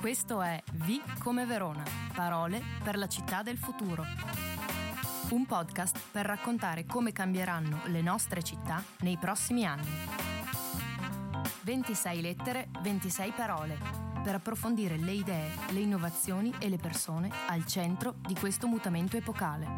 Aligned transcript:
Questo 0.00 0.40
è 0.42 0.62
V 0.74 1.18
come 1.18 1.44
Verona, 1.44 1.82
parole 2.14 2.62
per 2.84 2.96
la 2.96 3.08
città 3.08 3.42
del 3.42 3.58
futuro. 3.58 4.04
Un 5.30 5.44
podcast 5.44 5.98
per 6.12 6.24
raccontare 6.24 6.86
come 6.86 7.10
cambieranno 7.10 7.80
le 7.86 8.00
nostre 8.00 8.44
città 8.44 8.80
nei 9.00 9.18
prossimi 9.18 9.66
anni. 9.66 9.88
26 11.62 12.20
lettere, 12.20 12.68
26 12.80 13.32
parole, 13.32 13.76
per 14.22 14.36
approfondire 14.36 14.96
le 14.96 15.12
idee, 15.12 15.50
le 15.70 15.80
innovazioni 15.80 16.54
e 16.60 16.68
le 16.68 16.78
persone 16.78 17.28
al 17.48 17.66
centro 17.66 18.14
di 18.20 18.36
questo 18.36 18.68
mutamento 18.68 19.16
epocale. 19.16 19.74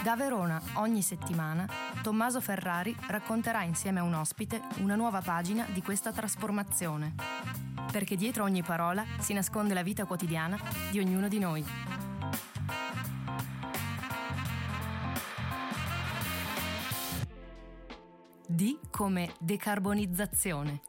Da 0.00 0.14
Verona 0.14 0.62
ogni 0.74 1.02
settimana 1.02 1.68
Tommaso 2.02 2.40
Ferrari 2.40 2.96
racconterà 3.08 3.64
insieme 3.64 3.98
a 3.98 4.04
un 4.04 4.14
ospite 4.14 4.62
una 4.76 4.94
nuova 4.94 5.20
pagina 5.20 5.66
di 5.72 5.82
questa 5.82 6.12
trasformazione 6.12 7.55
perché 7.96 8.14
dietro 8.14 8.44
ogni 8.44 8.62
parola 8.62 9.06
si 9.20 9.32
nasconde 9.32 9.72
la 9.72 9.82
vita 9.82 10.04
quotidiana 10.04 10.58
di 10.90 10.98
ognuno 10.98 11.28
di 11.28 11.38
noi. 11.38 11.64
D 18.46 18.78
come 18.90 19.32
decarbonizzazione. 19.40 20.82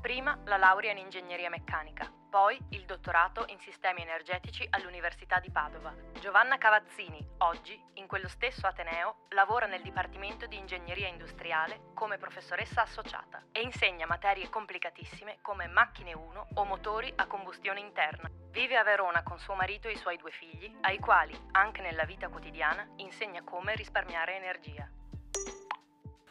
Prima 0.00 0.38
la 0.44 0.56
laurea 0.56 0.92
in 0.92 0.98
ingegneria 0.98 1.50
meccanica, 1.50 2.08
poi 2.28 2.58
il 2.70 2.84
dottorato 2.84 3.44
in 3.48 3.58
sistemi 3.58 4.02
energetici 4.02 4.66
all'Università 4.70 5.40
di 5.40 5.50
Padova. 5.50 5.94
Giovanna 6.20 6.58
Cavazzini, 6.58 7.26
oggi, 7.38 7.80
in 7.94 8.06
quello 8.06 8.28
stesso 8.28 8.66
Ateneo, 8.66 9.26
lavora 9.30 9.66
nel 9.66 9.82
Dipartimento 9.82 10.46
di 10.46 10.58
Ingegneria 10.58 11.08
Industriale 11.08 11.90
come 11.94 12.18
professoressa 12.18 12.82
associata 12.82 13.42
e 13.52 13.62
insegna 13.62 14.06
materie 14.06 14.48
complicatissime 14.50 15.38
come 15.40 15.66
macchine 15.66 16.12
1 16.12 16.48
o 16.54 16.64
motori 16.64 17.12
a 17.16 17.26
combustione 17.26 17.80
interna. 17.80 18.30
Vive 18.50 18.76
a 18.76 18.84
Verona 18.84 19.22
con 19.22 19.38
suo 19.38 19.54
marito 19.54 19.88
e 19.88 19.92
i 19.92 19.96
suoi 19.96 20.16
due 20.16 20.30
figli, 20.30 20.76
ai 20.82 20.98
quali, 20.98 21.38
anche 21.52 21.80
nella 21.80 22.04
vita 22.04 22.28
quotidiana, 22.28 22.86
insegna 22.96 23.42
come 23.42 23.74
risparmiare 23.74 24.36
energia. 24.36 24.88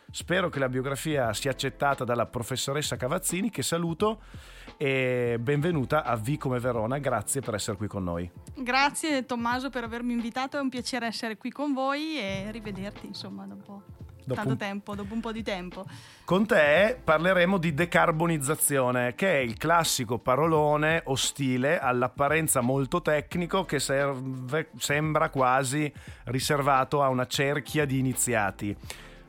Spero 0.09 0.47
che 0.47 0.59
la 0.59 0.69
biografia 0.69 1.33
sia 1.33 1.52
accettata 1.52 2.05
dalla 2.05 2.25
professoressa 2.25 2.95
Cavazzini, 2.95 3.50
che 3.50 3.61
saluto 3.61 4.22
e 4.77 5.38
benvenuta 5.38 6.05
a 6.05 6.16
V 6.16 6.38
come 6.38 6.59
Verona, 6.59 6.97
grazie 6.97 7.41
per 7.41 7.55
essere 7.55 7.75
qui 7.75 7.88
con 7.88 8.05
noi. 8.05 8.31
Grazie 8.55 9.25
Tommaso 9.25 9.69
per 9.69 9.83
avermi 9.83 10.13
invitato, 10.13 10.58
è 10.58 10.61
un 10.61 10.69
piacere 10.69 11.08
essere 11.08 11.35
qui 11.35 11.52
con 11.52 11.73
voi 11.73 12.17
e 12.19 12.50
rivederti 12.52 13.05
insomma 13.05 13.45
da 13.45 13.55
un 13.55 13.61
po'. 13.61 13.83
Dopo 14.23 14.33
tanto 14.33 14.52
un... 14.52 14.58
tempo, 14.58 14.95
dopo 14.95 15.13
un 15.13 15.19
po' 15.19 15.31
di 15.33 15.44
tempo. 15.44 15.85
Con 16.23 16.45
te 16.45 17.00
parleremo 17.03 17.58
di 17.58 17.73
decarbonizzazione, 17.73 19.13
che 19.13 19.33
è 19.33 19.38
il 19.39 19.58
classico 19.58 20.19
parolone 20.19 21.02
ostile 21.05 21.80
all'apparenza 21.80 22.61
molto 22.61 23.02
tecnico 23.02 23.66
che 23.66 23.80
serve, 23.80 24.69
sembra 24.78 25.30
quasi 25.30 25.91
riservato 26.25 27.03
a 27.03 27.09
una 27.09 27.25
cerchia 27.25 27.85
di 27.85 28.00
iniziati. 28.00 28.75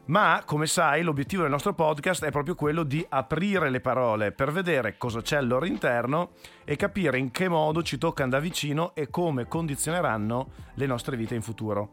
Ma, 0.08 0.42
come 0.46 0.66
sai, 0.66 1.02
l'obiettivo 1.02 1.42
del 1.42 1.50
nostro 1.50 1.74
podcast 1.74 2.24
è 2.24 2.30
proprio 2.30 2.54
quello 2.54 2.82
di 2.82 3.04
aprire 3.10 3.68
le 3.68 3.80
parole 3.80 4.32
per 4.32 4.50
vedere 4.52 4.96
cosa 4.96 5.20
c'è 5.20 5.36
al 5.36 5.46
loro 5.46 5.66
interno 5.66 6.30
e 6.64 6.76
capire 6.76 7.18
in 7.18 7.30
che 7.30 7.46
modo 7.46 7.82
ci 7.82 7.98
toccano 7.98 8.30
da 8.30 8.38
vicino 8.38 8.94
e 8.94 9.10
come 9.10 9.46
condizioneranno 9.46 10.48
le 10.74 10.86
nostre 10.86 11.14
vite 11.14 11.34
in 11.34 11.42
futuro. 11.42 11.90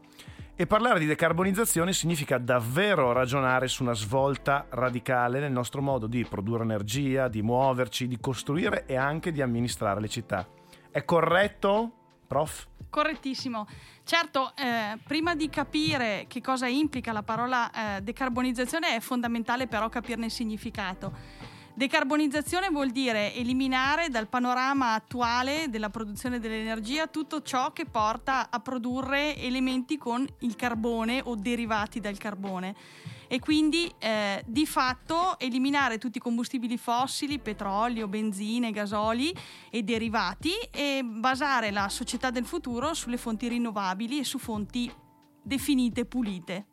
E 0.54 0.66
parlare 0.66 0.98
di 0.98 1.04
decarbonizzazione 1.04 1.92
significa 1.92 2.38
davvero 2.38 3.12
ragionare 3.12 3.68
su 3.68 3.82
una 3.82 3.92
svolta 3.92 4.64
radicale 4.70 5.38
nel 5.38 5.52
nostro 5.52 5.82
modo 5.82 6.06
di 6.06 6.24
produrre 6.24 6.62
energia, 6.62 7.28
di 7.28 7.42
muoverci, 7.42 8.08
di 8.08 8.18
costruire 8.18 8.86
e 8.86 8.96
anche 8.96 9.30
di 9.30 9.42
amministrare 9.42 10.00
le 10.00 10.08
città. 10.08 10.48
È 10.90 11.04
corretto, 11.04 12.05
prof? 12.26 12.66
Correttissimo. 12.90 13.66
Certo, 14.04 14.52
eh, 14.56 14.98
prima 15.04 15.34
di 15.34 15.48
capire 15.48 16.26
che 16.28 16.40
cosa 16.40 16.66
implica 16.66 17.12
la 17.12 17.22
parola 17.22 17.96
eh, 17.96 18.02
decarbonizzazione 18.02 18.94
è 18.94 19.00
fondamentale 19.00 19.66
però 19.66 19.88
capirne 19.88 20.26
il 20.26 20.30
significato. 20.30 21.12
Decarbonizzazione 21.74 22.70
vuol 22.70 22.90
dire 22.90 23.34
eliminare 23.34 24.08
dal 24.08 24.28
panorama 24.28 24.94
attuale 24.94 25.68
della 25.68 25.90
produzione 25.90 26.38
dell'energia 26.38 27.06
tutto 27.06 27.42
ciò 27.42 27.72
che 27.72 27.84
porta 27.84 28.48
a 28.48 28.60
produrre 28.60 29.36
elementi 29.36 29.98
con 29.98 30.26
il 30.38 30.56
carbone 30.56 31.20
o 31.22 31.34
derivati 31.34 32.00
dal 32.00 32.16
carbone 32.16 32.74
e 33.28 33.38
quindi 33.38 33.92
eh, 33.98 34.42
di 34.46 34.66
fatto 34.66 35.38
eliminare 35.38 35.98
tutti 35.98 36.18
i 36.18 36.20
combustibili 36.20 36.76
fossili, 36.76 37.38
petrolio, 37.38 38.08
benzine, 38.08 38.70
gasoli 38.70 39.34
e 39.70 39.82
derivati 39.82 40.52
e 40.70 41.02
basare 41.04 41.70
la 41.70 41.88
società 41.88 42.30
del 42.30 42.44
futuro 42.44 42.94
sulle 42.94 43.16
fonti 43.16 43.48
rinnovabili 43.48 44.20
e 44.20 44.24
su 44.24 44.38
fonti 44.38 44.90
definite 45.42 46.04
pulite. 46.04 46.66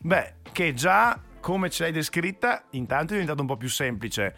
Beh, 0.00 0.36
che 0.52 0.74
già 0.74 1.20
come 1.40 1.70
ce 1.70 1.84
l'hai 1.84 1.92
descritta, 1.92 2.64
intanto 2.70 3.12
è 3.12 3.12
diventato 3.12 3.40
un 3.40 3.46
po' 3.46 3.56
più 3.56 3.68
semplice 3.68 4.36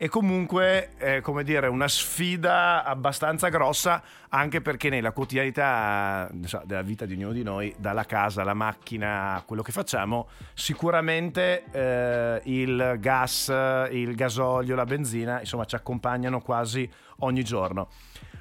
e 0.00 0.08
comunque 0.08 0.90
è 0.96 1.20
come 1.20 1.42
dire 1.42 1.66
una 1.66 1.88
sfida 1.88 2.84
abbastanza 2.84 3.48
grossa 3.48 4.00
anche 4.28 4.60
perché 4.60 4.90
nella 4.90 5.10
quotidianità 5.10 6.30
della 6.62 6.82
vita 6.82 7.04
di 7.04 7.14
ognuno 7.14 7.32
di 7.32 7.42
noi 7.42 7.74
dalla 7.76 8.04
casa 8.04 8.42
alla 8.42 8.54
macchina 8.54 9.42
quello 9.44 9.62
che 9.62 9.72
facciamo 9.72 10.28
sicuramente 10.54 11.64
eh, 11.72 12.40
il 12.44 12.96
gas 13.00 13.48
il 13.90 14.14
gasolio 14.14 14.76
la 14.76 14.84
benzina 14.84 15.40
insomma 15.40 15.64
ci 15.64 15.74
accompagnano 15.74 16.40
quasi 16.40 16.88
ogni 17.18 17.42
giorno. 17.42 17.88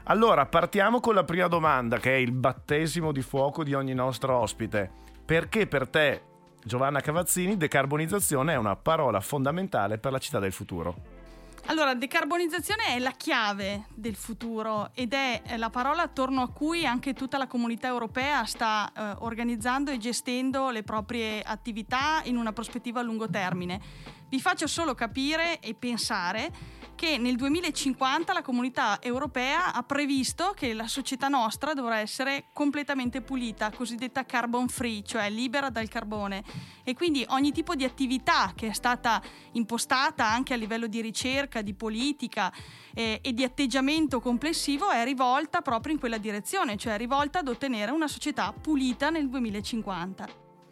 Allora 0.10 0.46
partiamo 0.46 1.00
con 1.00 1.16
la 1.16 1.24
prima 1.24 1.48
domanda 1.48 1.98
che 1.98 2.12
è 2.12 2.18
il 2.18 2.32
battesimo 2.32 3.12
di 3.12 3.24
fuoco 3.24 3.64
di 3.64 3.74
ogni 3.74 3.96
nostro 3.96 4.38
ospite. 4.38 4.90
Perché 5.26 5.66
per 5.66 5.90
te 5.90 6.22
Giovanna 6.64 7.02
Cavazzini 7.02 7.58
decarbonizzazione 7.58 8.54
è 8.54 8.58
una 8.58 8.76
parola 8.76 9.20
fondamentale 9.20 9.98
per 9.98 10.12
la 10.12 10.20
città 10.20 10.40
del 10.40 10.54
futuro 10.54 11.17
allora, 11.66 11.94
decarbonizzazione 11.94 12.96
è 12.96 13.00
la 13.00 13.12
chiave 13.12 13.88
del 13.94 14.16
futuro 14.16 14.92
ed 14.94 15.14
è 15.14 15.42
la 15.58 15.70
parola 15.70 16.04
attorno 16.04 16.42
a 16.42 16.50
cui 16.50 16.86
anche 16.86 17.14
tutta 17.14 17.38
la 17.38 17.48
comunità 17.48 17.88
europea 17.88 18.46
sta 18.46 18.92
eh, 18.96 19.16
organizzando 19.20 19.92
e 19.92 19.98
gestendo 19.98 20.70
le 20.70 20.84
proprie 20.84 21.42
attività 21.42 22.22
in 22.24 22.38
una 22.38 22.54
prospettiva 22.54 23.02
a 23.02 23.04
lungo 23.04 23.30
termine. 23.30 23.82
Vi 24.30 24.40
faccio 24.40 24.68
solo 24.68 24.94
capire 24.94 25.60
e 25.60 25.74
pensare 25.74 26.52
che 26.98 27.20
nel 27.20 27.36
2050 27.36 28.34
la 28.34 28.42
comunità 28.42 29.00
europea 29.00 29.72
ha 29.72 29.84
previsto 29.84 30.54
che 30.56 30.74
la 30.74 30.88
società 30.88 31.28
nostra 31.28 31.76
dovrà 31.76 32.00
essere 32.00 32.46
completamente 32.52 33.22
pulita, 33.22 33.70
cosiddetta 33.70 34.26
carbon 34.26 34.68
free, 34.68 35.04
cioè 35.04 35.30
libera 35.30 35.70
dal 35.70 35.88
carbone. 35.88 36.44
E 36.84 36.96
quindi 36.96 37.24
ogni 37.30 37.52
tipo 37.52 37.76
di 37.76 37.84
attività 37.84 38.52
che 38.56 38.70
è 38.70 38.74
stata 38.74 39.22
impostata 39.52 40.26
anche 40.26 40.56
a 40.56 40.58
livello 40.58 40.88
di 40.88 41.00
ricerca, 41.00 41.62
di 41.62 41.76
politica 41.76 42.52
eh, 42.96 43.20
e 43.22 43.32
di 43.32 43.44
atteggiamento 43.44 44.20
complessivo 44.20 44.90
è 44.90 45.04
rivolta 45.04 45.62
proprio 45.62 45.94
in 45.94 46.00
quella 46.00 46.18
direzione, 46.18 46.78
cioè 46.78 46.98
rivolta 46.98 47.40
ad 47.40 47.48
ottenere 47.48 47.92
una 47.92 48.08
società 48.08 48.52
pulita 48.60 49.12
nel 49.12 49.30
2050. 49.30 50.28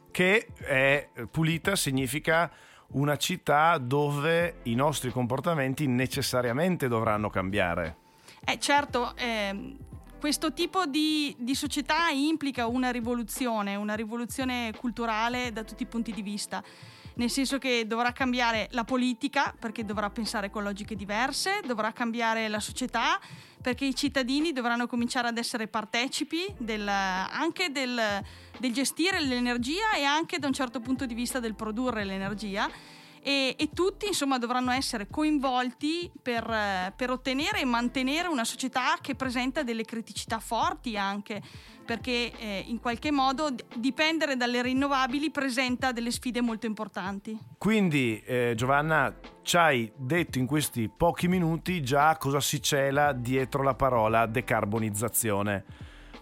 Che 0.09 0.47
è 0.55 1.09
pulita 1.29 1.75
significa 1.75 2.51
una 2.94 3.18
città 3.18 3.78
dove 3.78 4.59
i 4.63 4.75
nostri 4.75 5.12
comportamenti 5.12 5.88
necessariamente 5.88 6.88
dovranno 6.88 7.29
cambiare. 7.29 7.97
Eh, 8.46 8.59
certo, 8.59 9.16
eh, 9.16 9.75
questo 10.19 10.53
tipo 10.53 10.85
di, 10.85 11.35
di, 11.38 11.56
società 11.56 12.09
implica 12.09 12.68
una 12.68 12.91
rivoluzione, 12.91 13.75
una 13.75 13.96
rivoluzione 13.96 14.72
culturale 14.78 15.51
da 15.51 15.63
tutti 15.63 15.84
i 15.84 15.88
punti 15.88 16.12
di 16.12 16.22
vista 16.22 16.63
nel 17.16 17.29
senso 17.29 17.58
che 17.58 17.85
dovrà 17.88 18.12
cambiare 18.12 18.67
la 18.72 18.84
politica 18.84 19.53
perché 19.58 19.85
dovrà 19.85 20.09
pensare 20.09 20.50
con 20.50 20.64
logiche 20.64 20.96
diverse, 20.96 21.62
dovrà 21.66 21.91
cambiare 21.91 22.47
la 22.47 22.59
società 22.59 23.20
perché 23.62 23.85
i 23.85 23.96
cittadini 23.96 24.52
dovranno 24.52 24.85
cominciare 24.85 25.28
ad 25.28 25.38
essere 25.38 25.67
partecipi 25.67 26.46
del, 26.58 26.88
anche 26.88 27.72
del, 27.72 28.00
del 28.59 28.72
gestire 28.72 29.20
l'energia 29.20 29.94
e 29.96 30.03
anche 30.03 30.38
da 30.38 30.47
un 30.47 30.53
certo 30.53 30.79
punto 30.79 31.06
di 31.06 31.14
vista 31.14 31.40
del 31.40 31.56
produrre 31.56 32.03
l'energia 32.03 32.70
e, 33.25 33.55
e 33.57 33.69
tutti 33.73 34.05
insomma 34.05 34.37
dovranno 34.37 34.69
essere 34.69 35.07
coinvolti 35.09 36.11
per, 36.22 36.93
per, 36.95 37.09
ottenere 37.09 37.59
e 37.59 37.66
mantenere 37.66 38.27
una 38.27 38.43
società 38.43 38.99
che 39.01 39.16
presenta 39.16 39.63
delle 39.63 39.83
criticità 39.83 40.37
forti 40.37 40.95
anche 40.95 41.41
perché 41.83 42.31
eh, 42.37 42.63
in 42.67 42.79
qualche 42.79 43.09
modo 43.09 43.49
dipendere 43.75 44.37
dalle 44.37 44.61
rinnovabili 44.61 45.31
presenta 45.31 45.91
delle 45.91 46.11
sfide 46.11 46.41
molto 46.41 46.67
importanti. 46.67 47.35
Quindi 47.57 48.22
eh, 48.25 48.53
Giovanna 48.55 49.16
ci 49.41 49.57
hai 49.57 49.91
detto 49.95 50.37
in 50.37 50.45
questi 50.45 50.87
pochi 50.87 51.28
minuti 51.28 51.81
già 51.81 52.17
cosa 52.17 52.39
si 52.39 52.61
cela 52.61 53.11
dietro 53.11 53.63
la 53.63 53.73
parola 53.73 54.28
decarbonizzazione 54.28 55.63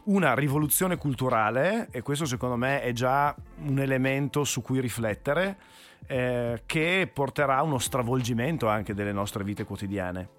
una 0.06 0.34
rivoluzione 0.36 0.98
culturale 0.98 1.88
e 1.92 2.02
questo 2.02 2.26
secondo 2.26 2.58
me 2.58 2.82
è 2.82 2.92
già 2.92 3.34
un 3.64 3.80
elemento 3.80 4.44
su 4.44 4.62
cui 4.62 4.82
riflettere 4.82 5.58
eh, 6.08 6.64
che 6.66 7.10
porterà 7.12 7.58
a 7.58 7.64
uno 7.64 7.78
stravolgimento 7.78 8.68
anche 8.68 8.94
delle 8.94 9.12
nostre 9.12 9.44
vite 9.44 9.64
quotidiane. 9.64 10.30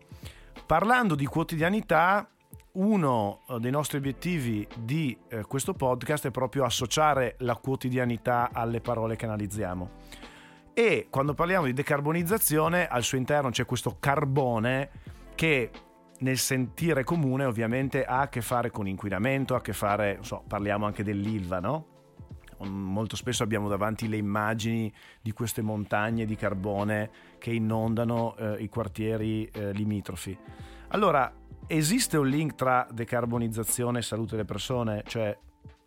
Parlando 0.66 1.14
di 1.14 1.26
quotidianità, 1.26 2.28
uno 2.72 3.42
eh, 3.48 3.58
dei 3.58 3.70
nostri 3.70 3.98
obiettivi 3.98 4.66
di 4.76 5.16
eh, 5.28 5.42
questo 5.42 5.74
podcast 5.74 6.26
è 6.26 6.30
proprio 6.30 6.64
associare 6.64 7.36
la 7.38 7.56
quotidianità 7.56 8.50
alle 8.52 8.80
parole 8.80 9.16
che 9.16 9.26
analizziamo. 9.26 9.90
E 10.72 11.06
quando 11.08 11.34
parliamo 11.34 11.66
di 11.66 11.72
decarbonizzazione, 11.72 12.88
al 12.88 13.04
suo 13.04 13.18
interno 13.18 13.50
c'è 13.50 13.64
questo 13.64 13.96
carbone 14.00 14.90
che 15.34 15.70
nel 16.18 16.38
sentire 16.38 17.04
comune 17.04 17.44
ovviamente 17.44 18.04
ha 18.04 18.20
a 18.20 18.28
che 18.28 18.40
fare 18.40 18.70
con 18.70 18.88
inquinamento, 18.88 19.54
ha 19.54 19.58
a 19.58 19.60
che 19.60 19.72
fare, 19.72 20.18
so, 20.22 20.42
parliamo 20.46 20.86
anche 20.86 21.04
dell'ILVA, 21.04 21.60
no? 21.60 21.86
Molto 22.64 23.16
spesso 23.16 23.42
abbiamo 23.42 23.68
davanti 23.68 24.08
le 24.08 24.16
immagini 24.16 24.92
di 25.20 25.32
queste 25.32 25.62
montagne 25.62 26.24
di 26.24 26.36
carbone 26.36 27.10
che 27.38 27.52
inondano 27.52 28.36
eh, 28.36 28.62
i 28.62 28.68
quartieri 28.68 29.46
eh, 29.46 29.72
limitrofi. 29.72 30.36
Allora, 30.88 31.32
esiste 31.66 32.16
un 32.16 32.28
link 32.28 32.54
tra 32.54 32.86
decarbonizzazione 32.90 33.98
e 33.98 34.02
salute 34.02 34.32
delle 34.32 34.44
persone? 34.44 35.02
Cioè, 35.06 35.36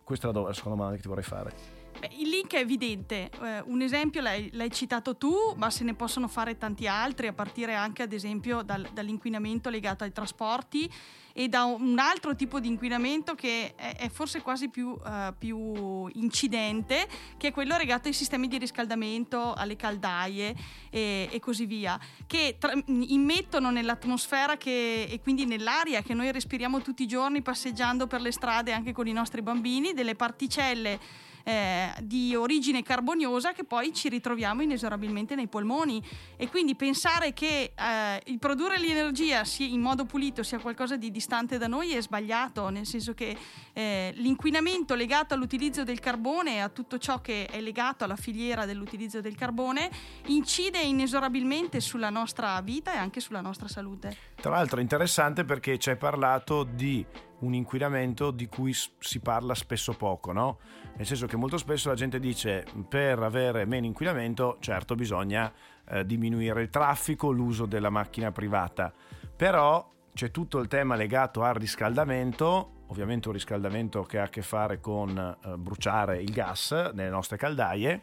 questa 0.04 0.30
è 0.30 0.34
la 0.34 0.54
domanda 0.64 0.96
che 0.96 1.02
ti 1.02 1.08
vorrei 1.08 1.24
fare. 1.24 1.77
Il 2.18 2.30
link 2.30 2.54
è 2.54 2.60
evidente, 2.60 3.30
eh, 3.42 3.62
un 3.66 3.82
esempio 3.82 4.22
l'hai, 4.22 4.50
l'hai, 4.54 4.72
citato 4.72 5.16
tu, 5.16 5.34
ma 5.56 5.70
se 5.70 5.84
ne 5.84 5.96
possono 5.96 6.28
fare 6.28 6.58
tanti 6.58 6.88
altri, 6.88 7.28
a 7.28 7.34
partire 7.34 7.74
anche 7.74 8.04
ad 8.04 8.14
esempio 8.14 8.62
dal, 8.62 8.88
dall'inquinamento 8.94 9.70
legato 9.70 10.04
ai 10.04 10.12
trasporti 10.12 10.90
e 11.34 11.48
da 11.50 11.66
un 11.66 12.00
altro 12.00 12.36
tipo 12.36 12.60
di 12.60 12.68
inquinamento 12.68 13.36
che 13.36 13.76
è, 13.76 13.96
è 13.96 14.10
forse 14.10 14.42
quasi 14.42 14.70
più, 14.70 14.88
uh, 14.90 15.36
più, 15.38 16.08
incidente, 16.14 17.08
che 17.38 17.50
è 17.50 17.52
quello 17.52 17.78
legato 17.78 18.08
ai 18.08 18.14
sistemi 18.16 18.48
di 18.48 18.58
riscaldamento, 18.58 19.54
alle 19.54 19.76
caldaie 19.76 20.56
e, 20.90 21.30
e 21.32 21.40
così 21.40 21.68
via, 21.68 22.00
che 22.26 22.58
tra, 22.58 22.74
immettono 22.86 23.70
nell'atmosfera 23.70 24.58
che, 24.58 25.04
e 25.04 25.20
quindi 25.22 25.46
nell'aria 25.46 26.02
che 26.02 26.16
noi 26.16 26.32
respiriamo 26.32 26.82
tutti 26.82 27.04
i 27.04 27.08
giorni 27.08 27.44
passeggiando 27.44 28.08
per 28.08 28.22
le 28.22 28.32
strade 28.32 28.72
anche 28.72 28.92
con 28.92 29.06
i 29.06 29.14
nostri 29.14 29.44
bambini 29.44 29.94
delle 29.94 30.16
particelle 30.16 31.00
eh, 31.48 31.94
di 32.02 32.36
origine 32.36 32.84
carboniosa 32.84 33.54
che 33.54 33.64
poi 33.64 33.94
ci 33.94 34.10
ritroviamo 34.10 34.62
inesorabilmente 34.64 35.34
nei 35.34 35.48
polmoni 35.48 36.04
e 36.36 36.50
quindi 36.50 36.76
pensare 36.76 37.32
che 37.32 37.72
eh, 37.74 38.22
il 38.26 38.38
produrre 38.38 38.78
l'energia 38.78 39.44
in 39.60 39.80
modo 39.80 40.04
pulito 40.04 40.44
sia 40.44 40.60
qualcosa 40.60 40.98
di 40.98 41.10
distante 41.10 41.58
da 41.58 41.68
noi 41.68 41.94
è 41.94 42.02
sbagliato, 42.02 42.68
nel 42.68 42.86
senso 42.86 43.14
che 43.14 43.38
eh, 43.72 44.12
l'inquinamento 44.18 44.94
legato 44.94 45.36
all'utilizzo 45.36 45.86
del 45.86 46.00
carbone 46.02 46.56
e 46.56 46.60
a 46.60 46.68
tutto 46.68 46.98
ciò 46.98 47.22
che 47.22 47.46
è 47.46 47.62
legato 47.62 48.04
alla 48.04 48.18
filiera 48.18 48.66
dell'utilizzo 48.66 49.22
del 49.22 49.36
carbone 49.36 49.90
incide 50.26 50.80
inesorabilmente 50.80 51.80
sulla 51.80 52.10
nostra 52.10 52.60
vita 52.60 52.94
e 52.94 52.98
anche 52.98 53.22
sulla 53.22 53.40
nostra 53.40 53.70
salute. 53.70 54.18
Tra 54.36 54.52
l'altro 54.52 54.80
è 54.80 54.82
interessante 54.82 55.46
perché 55.46 55.78
ci 55.78 55.92
hai 55.92 55.98
parlato 55.98 56.64
di 56.64 57.06
un 57.40 57.54
inquinamento 57.54 58.32
di 58.32 58.48
cui 58.48 58.74
si 58.74 59.20
parla 59.20 59.54
spesso 59.54 59.94
poco, 59.94 60.32
no? 60.32 60.58
Nel 60.98 61.06
senso 61.06 61.28
che 61.28 61.38
molto 61.38 61.60
spesso 61.60 61.90
la 61.90 61.96
gente 61.96 62.20
dice 62.20 62.66
per 62.90 63.20
avere 63.20 63.66
meno 63.66 63.86
inquinamento, 63.86 64.58
certo 64.60 64.96
bisogna 64.96 65.54
eh, 65.90 66.04
diminuire 66.04 66.64
il 66.64 66.70
traffico, 66.72 67.30
l'uso 67.30 67.68
della 67.68 67.92
macchina 67.92 68.32
privata, 68.32 68.92
però 69.36 69.88
c'è 70.12 70.32
tutto 70.32 70.58
il 70.58 70.68
tema 70.68 70.96
legato 70.96 71.44
al 71.44 71.54
riscaldamento, 71.54 72.86
ovviamente 72.88 73.28
un 73.28 73.36
riscaldamento 73.36 74.02
che 74.02 74.18
ha 74.18 74.24
a 74.24 74.30
che 74.30 74.42
fare 74.42 74.80
con 74.80 75.16
eh, 75.18 75.58
bruciare 75.58 76.20
il 76.20 76.32
gas 76.32 76.72
nelle 76.72 77.10
nostre 77.10 77.38
caldaie 77.38 78.02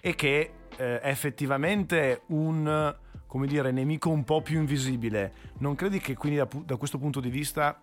e 0.00 0.14
che 0.14 0.52
eh, 0.76 1.00
è 1.00 1.08
effettivamente 1.08 2.22
un 2.26 2.94
come 3.26 3.48
dire, 3.48 3.72
nemico 3.72 4.08
un 4.10 4.22
po' 4.22 4.40
più 4.40 4.60
invisibile. 4.60 5.32
Non 5.58 5.74
credi 5.74 5.98
che 5.98 6.14
quindi 6.14 6.38
da, 6.38 6.48
da 6.64 6.76
questo 6.76 6.96
punto 6.96 7.18
di 7.18 7.28
vista 7.28 7.76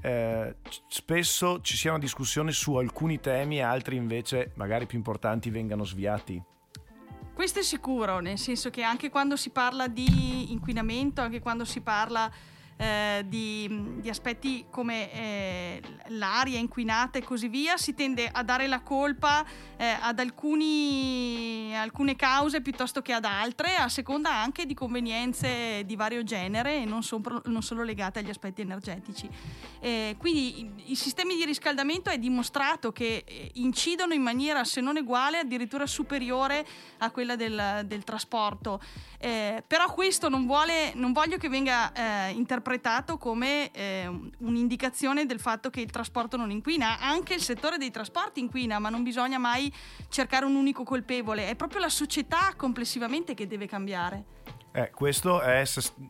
eh, 0.00 0.56
spesso 0.88 1.60
ci 1.60 1.76
sia 1.76 1.90
una 1.90 2.00
discussione 2.00 2.52
su 2.52 2.74
alcuni 2.74 3.20
temi 3.20 3.58
e 3.58 3.62
altri 3.62 3.96
invece 3.96 4.52
magari 4.54 4.86
più 4.86 4.98
importanti 4.98 5.50
vengano 5.50 5.84
sviati? 5.84 6.42
Questo 7.34 7.60
è 7.60 7.62
sicuro, 7.62 8.20
nel 8.20 8.38
senso 8.38 8.68
che 8.70 8.82
anche 8.82 9.08
quando 9.08 9.36
si 9.36 9.50
parla 9.50 9.88
di 9.88 10.52
inquinamento, 10.52 11.20
anche 11.22 11.40
quando 11.40 11.64
si 11.64 11.80
parla 11.80 12.30
eh, 12.82 13.22
di, 13.28 14.00
di, 14.00 14.08
aspetti 14.08 14.66
come 14.68 15.12
eh, 15.12 15.82
l'aria 16.08 16.58
inquinata 16.58 17.16
e 17.16 17.22
così 17.22 17.46
via, 17.46 17.76
si 17.76 17.94
tende 17.94 18.28
a 18.28 18.42
dare 18.42 18.66
la 18.66 18.80
colpa 18.80 19.44
eh, 19.76 19.96
ad 20.00 20.18
alcuni, 20.18 21.72
alcune 21.76 22.16
cause 22.16 22.60
piuttosto 22.60 23.00
che 23.00 23.12
ad 23.12 23.24
altre, 23.24 23.76
a 23.76 23.88
seconda 23.88 24.34
anche 24.34 24.66
di 24.66 24.74
convenienze 24.74 25.84
di 25.86 25.94
vario 25.94 26.24
genere 26.24 26.78
e 26.78 26.84
non, 26.84 27.04
so, 27.04 27.20
non 27.44 27.62
solo 27.62 27.84
legate 27.84 28.18
agli 28.18 28.30
aspetti 28.30 28.62
energetici. 28.62 29.28
quindi 30.18 30.60
i, 30.60 30.72
i, 30.86 30.96
sistemi 30.96 31.36
di 31.36 31.44
riscaldamento 31.44 32.10
è 32.10 32.18
dimostrato 32.18 32.90
che 32.90 33.22
eh, 33.24 33.50
incidono 33.54 34.12
in 34.12 34.22
maniera 34.22 34.64
se 34.64 34.80
non 34.80 34.96
uguale, 34.96 35.38
addirittura 35.38 35.86
superiore 35.86 36.66
a 36.98 37.12
quella 37.12 37.36
del, 37.36 37.82
del 37.84 38.02
trasporto. 38.02 38.80
Eh, 39.18 39.62
però 39.64 39.92
questo 39.92 40.28
non, 40.28 40.46
vuole, 40.46 40.92
non 40.94 41.12
voglio 41.12 41.36
che 41.36 41.48
venga 41.48 41.92
eh, 41.92 42.30
interpretato 42.32 42.70
interpretato 42.72 43.18
come 43.18 43.70
eh, 43.72 44.10
un'indicazione 44.38 45.26
del 45.26 45.38
fatto 45.38 45.68
che 45.68 45.80
il 45.80 45.90
trasporto 45.90 46.36
non 46.36 46.50
inquina. 46.50 46.98
Anche 47.00 47.34
il 47.34 47.40
settore 47.40 47.76
dei 47.76 47.90
trasporti 47.90 48.40
inquina, 48.40 48.78
ma 48.78 48.88
non 48.88 49.02
bisogna 49.02 49.38
mai 49.38 49.72
cercare 50.08 50.46
un 50.46 50.54
unico 50.54 50.82
colpevole. 50.82 51.48
È 51.48 51.54
proprio 51.54 51.80
la 51.80 51.90
società 51.90 52.52
complessivamente 52.56 53.34
che 53.34 53.46
deve 53.46 53.66
cambiare. 53.66 54.24
Eh, 54.72 54.90
questa 54.90 55.42
è, 55.42 55.64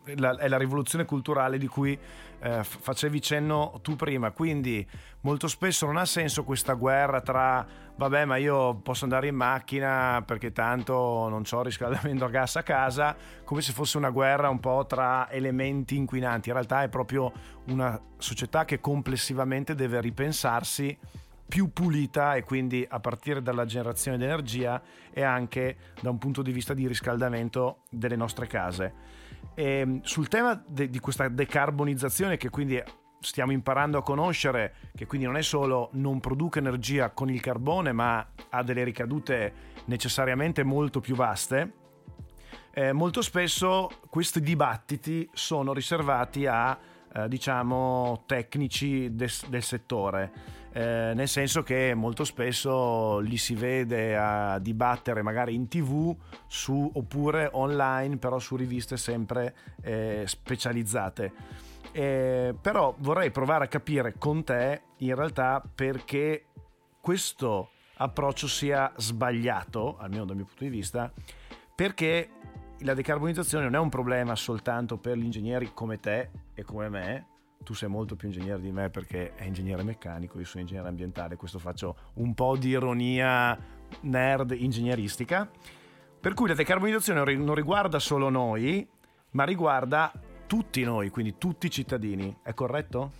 è 0.05 0.49
la 0.49 0.57
rivoluzione 0.57 1.05
culturale 1.05 1.59
di 1.59 1.67
cui 1.67 1.99
eh, 2.43 2.65
facevi 2.65 3.23
cenno 3.23 3.79
tu 3.83 3.95
prima, 3.95 4.33
quindi 4.33 4.87
molto 5.21 5.47
spesso 5.47 5.87
non 5.87 5.97
ha 5.97 6.05
senso 6.05 6.43
questa 6.43 6.73
guerra 6.75 7.21
tra 7.21 7.65
vabbè 7.95 8.25
ma 8.25 8.37
io 8.37 8.75
posso 8.77 9.05
andare 9.05 9.29
in 9.29 9.37
macchina 9.37 10.23
perché 10.27 10.51
tanto 10.51 11.29
non 11.29 11.45
ho 11.49 11.63
riscaldamento 11.63 12.25
a 12.25 12.29
gas 12.31 12.57
a 12.57 12.63
casa, 12.65 13.15
come 13.45 13.63
se 13.63 13.73
fosse 13.73 13.97
una 13.97 14.11
guerra 14.11 14.49
un 14.49 14.59
po' 14.59 14.85
tra 14.89 15.31
elementi 15.31 15.97
inquinanti, 15.97 16.49
in 16.49 16.55
realtà 16.55 16.83
è 16.83 16.89
proprio 16.89 17.33
una 17.69 18.01
società 18.19 18.65
che 18.65 18.81
complessivamente 18.81 19.77
deve 19.77 20.01
ripensarsi 20.01 20.99
più 21.47 21.73
pulita 21.73 22.35
e 22.35 22.43
quindi 22.43 22.85
a 22.89 22.99
partire 22.99 23.43
dalla 23.43 23.67
generazione 23.67 24.17
di 24.17 24.25
energia 24.25 24.81
e 25.13 25.23
anche 25.23 25.77
da 26.01 26.11
un 26.11 26.19
punto 26.19 26.43
di 26.43 26.51
vista 26.51 26.75
di 26.75 26.89
riscaldamento 26.89 27.83
delle 27.91 28.17
nostre 28.17 28.47
case. 28.47 29.22
E 29.55 29.65
ehm, 29.65 30.01
sul 30.03 30.29
tema 30.29 30.63
de- 30.67 30.89
di 30.89 30.99
questa 30.99 31.29
decarbonizzazione 31.29 32.37
che 32.37 32.51
quindi 32.51 32.83
stiamo 33.21 33.53
imparando 33.53 33.99
a 33.99 34.03
conoscere, 34.03 34.75
che 34.95 35.07
quindi 35.07 35.27
non 35.27 35.37
è 35.37 35.43
solo 35.43 35.91
non 35.93 36.21
produca 36.21 36.59
energia 36.59 37.11
con 37.11 37.31
il 37.31 37.41
carbone, 37.41 37.93
ma 37.93 38.27
ha 38.51 38.63
delle 38.63 38.85
ricadute 38.85 39.71
necessariamente 39.87 40.63
molto 40.65 41.01
più 41.01 41.15
vaste, 41.15 41.73
eh, 42.75 42.93
molto 42.93 43.21
spesso 43.23 43.91
questi 44.09 44.41
dibattiti 44.41 45.29
sono 45.33 45.73
riservati 45.73 46.47
a 46.47 46.77
eh, 47.15 47.29
diciamo 47.29 48.23
tecnici 48.27 49.15
des- 49.15 49.47
del 49.49 49.63
settore 49.63 50.61
eh, 50.75 51.13
nel 51.15 51.29
senso 51.29 51.63
che 51.63 51.93
molto 51.95 52.25
spesso 52.25 53.19
li 53.19 53.37
si 53.37 53.55
vede 53.55 54.17
a 54.17 54.59
dibattere 54.59 55.21
magari 55.21 55.55
in 55.55 55.69
tv 55.69 56.17
su, 56.47 56.91
oppure 56.95 57.51
online, 57.53 58.17
però 58.17 58.39
su 58.39 58.57
riviste 58.57 58.97
sempre 58.97 59.55
eh, 59.83 60.25
specializzate. 60.27 61.33
Eh, 61.93 62.55
però 62.59 62.95
vorrei 62.99 63.31
provare 63.31 63.65
a 63.65 63.69
capire 63.69 64.15
con 64.17 64.45
te 64.45 64.81
in 64.99 65.15
realtà 65.15 65.63
perché 65.75 66.47
questo 67.01 67.73
approccio 67.97 68.49
sia 68.49 68.91
sbagliato, 68.97 69.99
almeno 69.99 70.25
dal 70.25 70.37
mio 70.37 70.47
punto 70.47 70.65
di 70.65 70.71
vista, 70.71 71.13
perché 71.75 72.31
la 72.79 72.95
decarbonizzazione 72.95 73.65
non 73.65 73.75
è 73.75 73.79
un 73.79 73.91
problema 73.91 74.35
soltanto 74.35 74.97
per 74.97 75.19
gli 75.19 75.25
ingegneri 75.25 75.73
come 75.75 76.01
te 76.01 76.31
e 76.55 76.65
come 76.65 76.89
me, 76.89 77.27
tu 77.63 77.75
sei 77.75 77.89
molto 77.89 78.17
più 78.17 78.29
ingegnere 78.29 78.61
di 78.61 78.71
me 78.71 78.91
perché 78.91 79.35
è 79.35 79.45
ingegnere 79.45 79.83
meccanico, 79.83 80.39
io 80.39 80.45
sono 80.45 80.63
ingegnere 80.63 80.89
ambientale, 80.89 81.37
questo 81.37 81.59
faccio 81.59 81.97
un 82.15 82.35
po' 82.35 82.57
di 82.57 82.69
ironia 82.69 83.59
nerd 84.01 84.53
ingegneristica. 84.53 85.51
Per 86.21 86.35
cui 86.35 86.49
la 86.49 86.55
decarbonizzazione 86.55 87.35
non 87.35 87.55
riguarda 87.55 87.99
solo 87.99 88.29
noi, 88.29 88.87
ma 89.31 89.45
riguarda 89.45 90.13
tutti 90.47 90.83
noi, 90.85 91.11
quindi 91.11 91.37
tutti 91.39 91.67
i 91.67 91.71
cittadini, 91.71 92.37
è 92.43 92.55
corretto? 92.55 93.13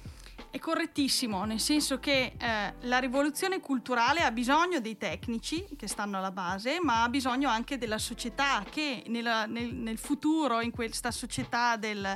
È 0.51 0.59
correttissimo, 0.59 1.45
nel 1.45 1.61
senso 1.61 1.99
che 1.99 2.35
eh, 2.39 2.75
la 2.81 2.99
rivoluzione 2.99 3.59
culturale 3.59 4.21
ha 4.21 4.31
bisogno 4.31 4.81
dei 4.81 4.99
tecnici 4.99 5.65
che 5.77 5.89
stanno 5.89 6.19
alla 6.19 6.31
base, 6.31 6.79
ma 6.83 7.03
ha 7.03 7.09
bisogno 7.09 7.49
anche 7.49 7.79
della 7.79 7.97
società 7.97 8.63
che 8.69 9.03
nella, 9.07 9.47
nel, 9.47 9.75
nel 9.75 9.97
futuro, 9.97 10.61
in 10.61 10.71
questa 10.71 11.11
società 11.11 11.77
del, 11.77 12.07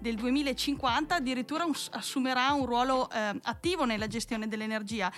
del 0.00 0.16
2050 0.16 1.14
addirittura 1.14 1.64
un, 1.64 1.74
assumerà 1.90 2.52
un 2.52 2.66
ruolo 2.66 3.10
eh, 3.10 3.38
attivo 3.42 3.84
nella 3.84 4.06
gestione 4.06 4.48
dell'energia. 4.48 5.12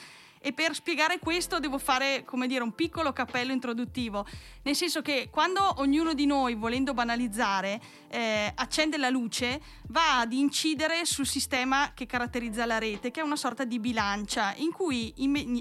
E 0.45 0.53
per 0.53 0.75
spiegare 0.75 1.21
questo 1.21 1.61
devo 1.61 1.79
fare, 1.79 2.25
come 2.25 2.49
dire, 2.49 2.65
un 2.65 2.73
piccolo 2.73 3.13
cappello 3.13 3.53
introduttivo, 3.53 4.27
nel 4.63 4.75
senso 4.75 5.01
che 5.01 5.29
quando 5.31 5.81
ognuno 5.81 6.15
di 6.15 6.27
noi, 6.27 6.57
volendo 6.57 6.95
banalizzare, 6.95 7.81
eh, 8.09 8.51
accende 8.53 8.97
la 8.97 9.09
luce, 9.09 9.61
va 9.87 10.19
ad 10.19 10.33
incidere 10.33 11.05
sul 11.05 11.29
sistema 11.29 11.93
che 11.95 12.07
caratterizza 12.07 12.67
la 12.67 12.79
rete, 12.79 13.13
che 13.13 13.21
è 13.21 13.23
una 13.23 13.37
sorta 13.37 13.63
di 13.63 13.79
bilancia, 13.79 14.53
in 14.57 14.73
cui 14.73 15.15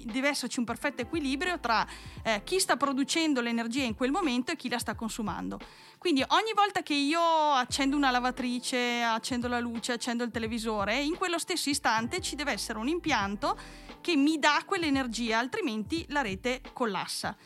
deve 0.06 0.30
esserci 0.30 0.58
un 0.58 0.66
perfetto 0.66 1.04
equilibrio 1.04 1.60
tra 1.60 1.86
eh, 2.24 2.42
chi 2.44 2.60
sta 2.60 2.75
producendo 2.75 3.40
l'energia 3.40 3.84
in 3.84 3.94
quel 3.94 4.10
momento 4.10 4.51
e 4.51 4.56
chi 4.56 4.68
la 4.68 4.80
sta 4.80 4.96
consumando. 4.96 5.60
Quindi 6.01 6.24
ogni 6.29 6.51
volta 6.55 6.81
che 6.81 6.96
io 6.96 7.22
accendo 7.22 7.96
una 7.96 8.10
lavatrice, 8.10 9.03
accendo 9.03 9.48
la 9.48 9.60
luce, 9.60 9.91
accendo 9.91 10.24
il 10.24 10.31
televisore, 10.31 11.00
in 11.00 11.15
quello 11.15 11.38
stesso 11.38 11.70
istante 11.70 12.22
ci 12.22 12.36
deve 12.36 12.53
essere 12.53 12.79
un 12.79 12.88
impianto 12.88 13.55
che 14.01 14.15
mi 14.15 14.39
dà 14.39 14.63
quell'energia, 14.65 15.38
altrimenti 15.38 16.03
la 16.10 16.24
rete 16.24 16.62
collassa. 16.74 17.38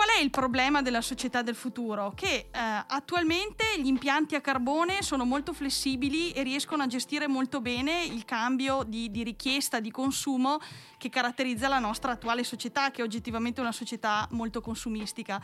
Qual 0.00 0.16
è 0.16 0.22
il 0.22 0.30
problema 0.30 0.80
della 0.80 1.02
società 1.02 1.42
del 1.42 1.54
futuro? 1.54 2.14
Che 2.16 2.26
eh, 2.26 2.48
attualmente 2.52 3.64
gli 3.76 3.86
impianti 3.86 4.34
a 4.34 4.40
carbone 4.40 5.02
sono 5.02 5.26
molto 5.26 5.52
flessibili 5.52 6.30
e 6.32 6.42
riescono 6.42 6.82
a 6.82 6.86
gestire 6.86 7.28
molto 7.28 7.60
bene 7.60 8.04
il 8.04 8.24
cambio 8.24 8.82
di, 8.82 9.10
di 9.10 9.22
richiesta, 9.22 9.78
di 9.78 9.90
consumo 9.90 10.58
che 10.96 11.10
caratterizza 11.10 11.68
la 11.68 11.78
nostra 11.78 12.12
attuale 12.12 12.44
società, 12.44 12.90
che 12.90 13.02
è 13.02 13.04
oggettivamente 13.04 13.60
una 13.60 13.72
società 13.72 14.26
molto 14.30 14.62
consumistica. 14.62 15.38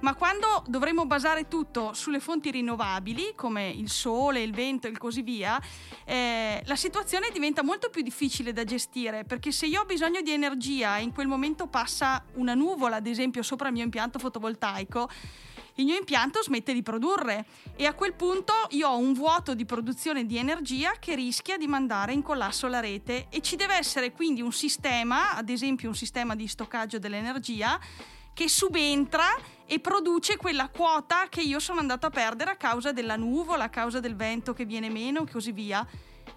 Ma 0.00 0.14
quando 0.14 0.64
dovremo 0.66 1.06
basare 1.06 1.46
tutto 1.46 1.92
sulle 1.92 2.18
fonti 2.18 2.50
rinnovabili, 2.50 3.34
come 3.36 3.68
il 3.68 3.88
sole, 3.88 4.42
il 4.42 4.52
vento 4.52 4.88
e 4.88 4.98
così 4.98 5.22
via, 5.22 5.60
eh, 6.04 6.60
la 6.64 6.74
situazione 6.76 7.30
diventa 7.32 7.62
molto 7.62 7.88
più 7.88 8.02
difficile 8.02 8.52
da 8.52 8.64
gestire, 8.64 9.24
perché 9.24 9.52
se 9.52 9.66
io 9.66 9.82
ho 9.82 9.84
bisogno 9.84 10.20
di 10.20 10.32
energia 10.32 10.96
e 10.96 11.02
in 11.02 11.12
quel 11.12 11.28
momento 11.28 11.68
passa 11.68 12.24
una 12.34 12.54
nuvola, 12.54 12.96
ad 12.96 13.06
esempio, 13.06 13.44
sopra 13.44 13.68
il 13.68 13.74
mio 13.74 13.84
impianto 13.92 14.18
fotovoltaico, 14.18 15.10
il 15.74 15.84
mio 15.84 15.96
impianto 15.96 16.42
smette 16.42 16.72
di 16.72 16.82
produrre 16.82 17.44
e 17.76 17.84
a 17.84 17.92
quel 17.92 18.14
punto 18.14 18.52
io 18.70 18.88
ho 18.88 18.96
un 18.96 19.12
vuoto 19.12 19.54
di 19.54 19.66
produzione 19.66 20.24
di 20.24 20.38
energia 20.38 20.92
che 20.98 21.14
rischia 21.14 21.58
di 21.58 21.66
mandare 21.66 22.14
in 22.14 22.22
collasso 22.22 22.66
la 22.68 22.80
rete 22.80 23.26
e 23.28 23.42
ci 23.42 23.56
deve 23.56 23.76
essere 23.76 24.12
quindi 24.12 24.40
un 24.40 24.52
sistema, 24.52 25.34
ad 25.34 25.50
esempio 25.50 25.88
un 25.88 25.94
sistema 25.94 26.34
di 26.34 26.46
stoccaggio 26.46 26.98
dell'energia, 26.98 27.78
che 28.34 28.48
subentra 28.48 29.26
e 29.66 29.78
produce 29.78 30.38
quella 30.38 30.68
quota 30.68 31.28
che 31.28 31.42
io 31.42 31.58
sono 31.58 31.80
andato 31.80 32.06
a 32.06 32.10
perdere 32.10 32.52
a 32.52 32.56
causa 32.56 32.92
della 32.92 33.16
nuvola, 33.16 33.64
a 33.64 33.68
causa 33.68 34.00
del 34.00 34.16
vento 34.16 34.54
che 34.54 34.64
viene 34.64 34.88
meno 34.88 35.24
e 35.26 35.30
così 35.30 35.52
via. 35.52 35.86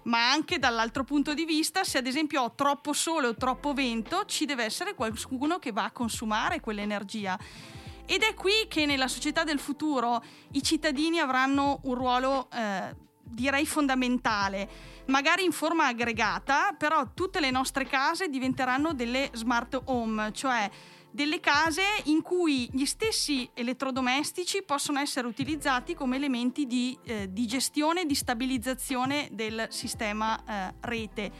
Ma 0.06 0.30
anche 0.30 0.58
dall'altro 0.58 1.04
punto 1.04 1.34
di 1.34 1.44
vista, 1.44 1.82
se 1.82 1.98
ad 1.98 2.06
esempio 2.06 2.42
ho 2.42 2.54
troppo 2.54 2.92
sole 2.92 3.26
o 3.26 3.34
troppo 3.34 3.72
vento, 3.72 4.24
ci 4.24 4.44
deve 4.44 4.64
essere 4.64 4.94
qualcuno 4.94 5.58
che 5.58 5.72
va 5.72 5.84
a 5.84 5.90
consumare 5.90 6.60
quell'energia. 6.60 7.38
Ed 8.06 8.22
è 8.22 8.34
qui 8.34 8.52
che 8.68 8.86
nella 8.86 9.08
società 9.08 9.42
del 9.42 9.58
futuro 9.58 10.22
i 10.52 10.62
cittadini 10.62 11.18
avranno 11.18 11.80
un 11.84 11.94
ruolo, 11.94 12.48
eh, 12.52 12.94
direi, 13.20 13.66
fondamentale. 13.66 14.94
Magari 15.06 15.44
in 15.44 15.50
forma 15.50 15.86
aggregata, 15.86 16.72
però 16.78 17.12
tutte 17.12 17.40
le 17.40 17.50
nostre 17.50 17.84
case 17.84 18.28
diventeranno 18.28 18.92
delle 18.92 19.30
smart 19.32 19.80
home, 19.86 20.32
cioè 20.32 20.70
delle 21.16 21.40
case 21.40 21.82
in 22.04 22.20
cui 22.20 22.68
gli 22.70 22.84
stessi 22.84 23.48
elettrodomestici 23.54 24.62
possono 24.62 24.98
essere 24.98 25.26
utilizzati 25.26 25.94
come 25.94 26.16
elementi 26.16 26.66
di, 26.66 26.96
eh, 27.04 27.32
di 27.32 27.46
gestione 27.46 28.02
e 28.02 28.04
di 28.04 28.14
stabilizzazione 28.14 29.30
del 29.32 29.66
sistema 29.70 30.38
eh, 30.44 30.74
rete. 30.80 31.32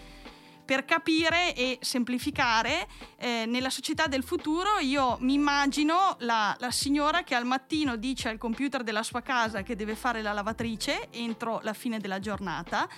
Per 0.66 0.84
capire 0.84 1.54
e 1.54 1.78
semplificare, 1.80 2.88
eh, 3.18 3.44
nella 3.46 3.70
società 3.70 4.08
del 4.08 4.24
futuro 4.24 4.78
io 4.80 5.16
mi 5.20 5.34
immagino 5.34 6.16
la, 6.20 6.56
la, 6.58 6.72
signora 6.72 7.22
che 7.22 7.36
al 7.36 7.44
mattino 7.44 7.94
dice 7.94 8.28
al 8.28 8.36
computer 8.36 8.82
della 8.82 9.04
sua 9.04 9.22
casa 9.22 9.62
che 9.62 9.76
deve 9.76 9.94
fare 9.94 10.22
la 10.22 10.32
lavatrice 10.32 11.06
entro 11.12 11.60
la 11.62 11.72
fine 11.72 12.00
della 12.00 12.18
giornata 12.18 12.88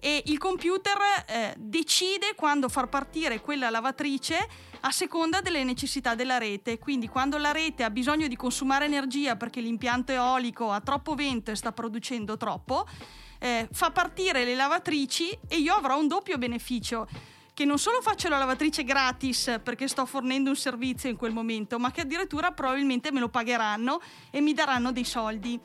e 0.00 0.22
il 0.26 0.38
computer 0.38 0.96
eh, 1.26 1.54
decide 1.58 2.34
quando 2.34 2.70
far 2.70 2.88
partire 2.88 3.42
quella 3.42 3.68
lavatrice 3.68 4.48
a 4.80 4.90
seconda 4.90 5.42
delle 5.42 5.62
necessità 5.62 6.14
della 6.14 6.38
rete. 6.38 6.78
Quindi 6.78 7.06
quando 7.06 7.36
la 7.36 7.52
rete 7.52 7.84
ha 7.84 7.90
bisogno 7.90 8.26
di 8.26 8.36
consumare 8.36 8.86
energia 8.86 9.36
perché 9.36 9.60
l'impianto 9.60 10.12
eolico 10.12 10.72
ha 10.72 10.80
troppo 10.80 11.14
vento 11.14 11.50
e 11.50 11.54
sta 11.54 11.72
producendo 11.72 12.38
troppo, 12.38 12.86
eh, 13.40 13.68
fa 13.72 13.90
partire 13.90 14.44
le 14.44 14.54
lavatrici 14.54 15.36
e 15.48 15.56
io 15.56 15.74
avrò 15.74 15.98
un 15.98 16.06
doppio 16.06 16.38
beneficio 16.38 17.08
che 17.54 17.64
non 17.64 17.78
solo 17.78 18.00
faccio 18.00 18.28
la 18.28 18.38
lavatrice 18.38 18.84
gratis 18.84 19.60
perché 19.62 19.88
sto 19.88 20.06
fornendo 20.06 20.50
un 20.50 20.56
servizio 20.56 21.10
in 21.10 21.16
quel 21.16 21.32
momento, 21.32 21.78
ma 21.78 21.90
che 21.90 22.02
addirittura 22.02 22.52
probabilmente 22.52 23.12
me 23.12 23.20
lo 23.20 23.28
pagheranno 23.28 24.00
e 24.30 24.40
mi 24.40 24.54
daranno 24.54 24.92
dei 24.92 25.04
soldi. 25.04 25.60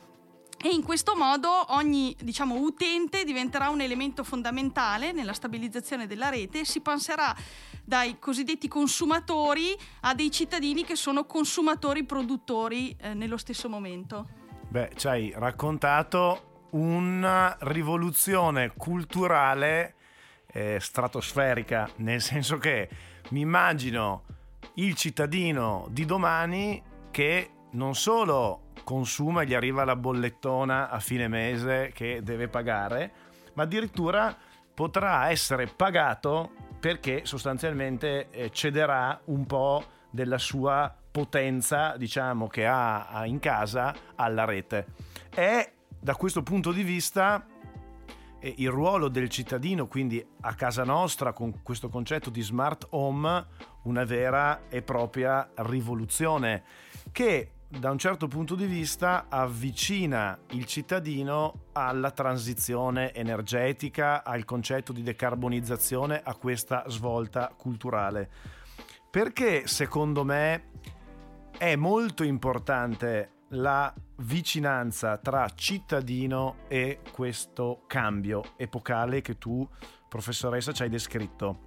E 0.58 0.68
in 0.68 0.82
questo 0.82 1.14
modo 1.16 1.48
ogni 1.74 2.16
diciamo, 2.20 2.56
utente 2.56 3.24
diventerà 3.24 3.68
un 3.68 3.80
elemento 3.80 4.24
fondamentale 4.24 5.12
nella 5.12 5.32
stabilizzazione 5.32 6.06
della 6.06 6.28
rete 6.28 6.60
e 6.60 6.64
si 6.64 6.80
passerà 6.80 7.34
dai 7.84 8.18
cosiddetti 8.18 8.66
consumatori 8.66 9.76
a 10.00 10.14
dei 10.14 10.30
cittadini 10.30 10.84
che 10.84 10.96
sono 10.96 11.24
consumatori 11.24 12.04
produttori 12.04 12.96
eh, 12.98 13.14
nello 13.14 13.36
stesso 13.36 13.68
momento. 13.68 14.26
Beh, 14.68 14.90
ci 14.96 15.06
hai 15.06 15.32
raccontato 15.34 16.55
una 16.70 17.56
rivoluzione 17.60 18.72
culturale 18.76 19.94
eh, 20.52 20.78
stratosferica, 20.80 21.88
nel 21.96 22.20
senso 22.20 22.58
che 22.58 22.88
mi 23.30 23.40
immagino 23.40 24.24
il 24.74 24.94
cittadino 24.94 25.86
di 25.90 26.04
domani 26.04 26.82
che 27.10 27.50
non 27.72 27.94
solo 27.94 28.72
consuma 28.84 29.42
e 29.42 29.46
gli 29.46 29.54
arriva 29.54 29.84
la 29.84 29.96
bollettona 29.96 30.90
a 30.90 31.00
fine 31.00 31.28
mese 31.28 31.90
che 31.92 32.20
deve 32.22 32.48
pagare, 32.48 33.12
ma 33.54 33.64
addirittura 33.64 34.36
potrà 34.74 35.30
essere 35.30 35.66
pagato 35.66 36.52
perché 36.78 37.24
sostanzialmente 37.24 38.30
eh, 38.30 38.50
cederà 38.50 39.20
un 39.26 39.46
po' 39.46 39.84
della 40.10 40.38
sua 40.38 40.94
potenza, 41.10 41.96
diciamo, 41.96 42.46
che 42.46 42.66
ha 42.66 43.22
in 43.24 43.38
casa 43.38 43.94
alla 44.14 44.44
rete. 44.44 44.86
È 45.30 45.72
da 46.00 46.14
questo 46.14 46.42
punto 46.42 46.72
di 46.72 46.82
vista 46.82 47.46
eh, 48.38 48.54
il 48.58 48.70
ruolo 48.70 49.08
del 49.08 49.28
cittadino, 49.28 49.86
quindi 49.86 50.24
a 50.42 50.54
casa 50.54 50.84
nostra, 50.84 51.32
con 51.32 51.62
questo 51.62 51.88
concetto 51.88 52.30
di 52.30 52.42
smart 52.42 52.86
home, 52.90 53.46
una 53.82 54.04
vera 54.04 54.68
e 54.68 54.82
propria 54.82 55.50
rivoluzione 55.54 56.62
che 57.12 57.50
da 57.68 57.90
un 57.90 57.98
certo 57.98 58.28
punto 58.28 58.54
di 58.54 58.66
vista 58.66 59.26
avvicina 59.28 60.38
il 60.50 60.66
cittadino 60.66 61.64
alla 61.72 62.12
transizione 62.12 63.12
energetica, 63.12 64.22
al 64.24 64.44
concetto 64.44 64.92
di 64.92 65.02
decarbonizzazione, 65.02 66.20
a 66.22 66.34
questa 66.36 66.84
svolta 66.86 67.52
culturale. 67.56 68.30
Perché 69.10 69.66
secondo 69.66 70.24
me 70.24 70.70
è 71.58 71.74
molto 71.74 72.22
importante 72.22 73.30
la 73.50 73.92
vicinanza 74.16 75.18
tra 75.18 75.48
cittadino 75.54 76.56
e 76.68 77.00
questo 77.12 77.84
cambio 77.86 78.54
epocale 78.56 79.20
che 79.20 79.38
tu, 79.38 79.68
professoressa, 80.08 80.72
ci 80.72 80.82
hai 80.82 80.88
descritto 80.88 81.66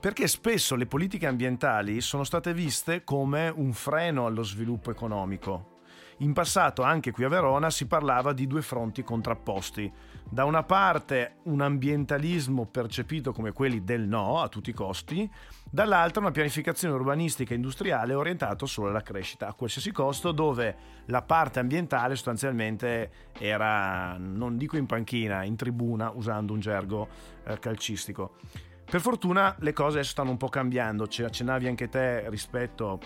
perché 0.00 0.28
spesso 0.28 0.76
le 0.76 0.86
politiche 0.86 1.26
ambientali 1.26 2.00
sono 2.00 2.22
state 2.22 2.54
viste 2.54 3.02
come 3.02 3.48
un 3.48 3.72
freno 3.72 4.26
allo 4.26 4.44
sviluppo 4.44 4.92
economico. 4.92 5.76
In 6.18 6.32
passato, 6.32 6.82
anche 6.82 7.10
qui 7.10 7.24
a 7.24 7.28
Verona, 7.28 7.68
si 7.70 7.86
parlava 7.86 8.32
di 8.32 8.46
due 8.46 8.62
fronti 8.62 9.02
contrapposti. 9.02 9.92
Da 10.30 10.44
una 10.44 10.62
parte 10.62 11.36
un 11.44 11.62
ambientalismo 11.62 12.66
percepito 12.66 13.32
come 13.32 13.52
quelli 13.52 13.82
del 13.82 14.02
no 14.02 14.40
a 14.40 14.48
tutti 14.48 14.68
i 14.68 14.74
costi, 14.74 15.28
dall'altra 15.70 16.20
una 16.20 16.30
pianificazione 16.30 16.94
urbanistica 16.94 17.52
e 17.52 17.56
industriale 17.56 18.12
orientata 18.12 18.66
solo 18.66 18.90
alla 18.90 19.00
crescita 19.00 19.48
a 19.48 19.54
qualsiasi 19.54 19.90
costo, 19.90 20.32
dove 20.32 20.76
la 21.06 21.22
parte 21.22 21.60
ambientale 21.60 22.14
sostanzialmente 22.14 23.10
era, 23.38 24.18
non 24.18 24.58
dico 24.58 24.76
in 24.76 24.84
panchina, 24.84 25.44
in 25.44 25.56
tribuna, 25.56 26.10
usando 26.10 26.52
un 26.52 26.60
gergo 26.60 27.08
eh, 27.44 27.58
calcistico. 27.58 28.36
Per 28.84 29.00
fortuna 29.00 29.56
le 29.60 29.72
cose 29.72 29.96
adesso 29.96 30.10
stanno 30.10 30.30
un 30.30 30.36
po' 30.36 30.48
cambiando, 30.48 31.08
ci 31.08 31.22
accennavi 31.22 31.66
anche 31.66 31.88
te 31.88 32.28
rispetto 32.28 33.00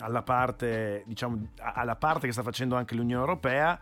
alla 0.00 0.22
parte, 0.22 1.04
diciamo, 1.06 1.48
alla 1.56 1.96
parte 1.96 2.26
che 2.26 2.32
sta 2.32 2.42
facendo 2.42 2.76
anche 2.76 2.94
l'Unione 2.94 3.22
Europea, 3.22 3.80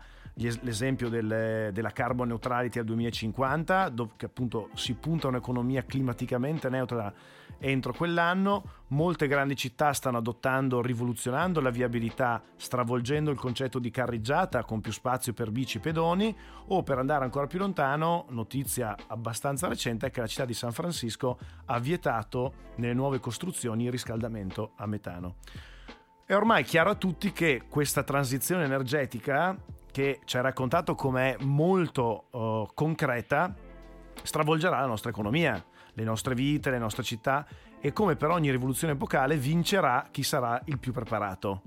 l'esempio 0.61 1.09
del, 1.09 1.69
della 1.73 1.91
carbon 1.91 2.29
neutrality 2.29 2.79
al 2.79 2.85
2050, 2.85 3.89
dove 3.89 4.11
appunto 4.23 4.69
si 4.73 4.93
punta 4.93 5.27
a 5.27 5.29
un'economia 5.31 5.83
climaticamente 5.83 6.69
neutra 6.69 7.13
entro 7.59 7.93
quell'anno. 7.93 8.77
Molte 8.87 9.27
grandi 9.27 9.55
città 9.55 9.93
stanno 9.93 10.17
adottando, 10.17 10.81
rivoluzionando 10.81 11.59
la 11.61 11.69
viabilità, 11.69 12.41
stravolgendo 12.55 13.29
il 13.31 13.37
concetto 13.37 13.79
di 13.79 13.89
carreggiata 13.89 14.63
con 14.63 14.81
più 14.81 14.91
spazio 14.91 15.33
per 15.33 15.51
bici 15.51 15.77
e 15.77 15.81
pedoni 15.81 16.35
o 16.67 16.83
per 16.83 16.97
andare 16.97 17.25
ancora 17.25 17.47
più 17.47 17.59
lontano, 17.59 18.25
notizia 18.29 18.95
abbastanza 19.07 19.67
recente 19.67 20.07
è 20.07 20.11
che 20.11 20.21
la 20.21 20.27
città 20.27 20.45
di 20.45 20.53
San 20.53 20.71
Francisco 20.71 21.37
ha 21.65 21.79
vietato 21.79 22.53
nelle 22.75 22.93
nuove 22.93 23.19
costruzioni 23.19 23.83
il 23.83 23.91
riscaldamento 23.91 24.71
a 24.77 24.85
metano. 24.87 25.35
È 26.25 26.35
ormai 26.35 26.63
chiaro 26.63 26.91
a 26.91 26.95
tutti 26.95 27.31
che 27.31 27.63
questa 27.67 28.03
transizione 28.03 28.63
energetica, 28.63 29.57
che 29.91 30.19
ci 30.25 30.37
ha 30.37 30.41
raccontato 30.41 30.95
come 30.95 31.37
molto 31.41 32.25
uh, 32.31 32.67
concreta, 32.73 33.53
stravolgerà 34.21 34.79
la 34.79 34.85
nostra 34.85 35.09
economia, 35.09 35.63
le 35.93 36.03
nostre 36.03 36.35
vite, 36.35 36.69
le 36.69 36.77
nostre 36.77 37.03
città 37.03 37.45
e 37.79 37.93
come 37.93 38.15
per 38.15 38.29
ogni 38.29 38.51
rivoluzione 38.51 38.93
epocale 38.93 39.37
vincerà 39.37 40.07
chi 40.11 40.23
sarà 40.23 40.61
il 40.65 40.79
più 40.79 40.91
preparato. 40.91 41.61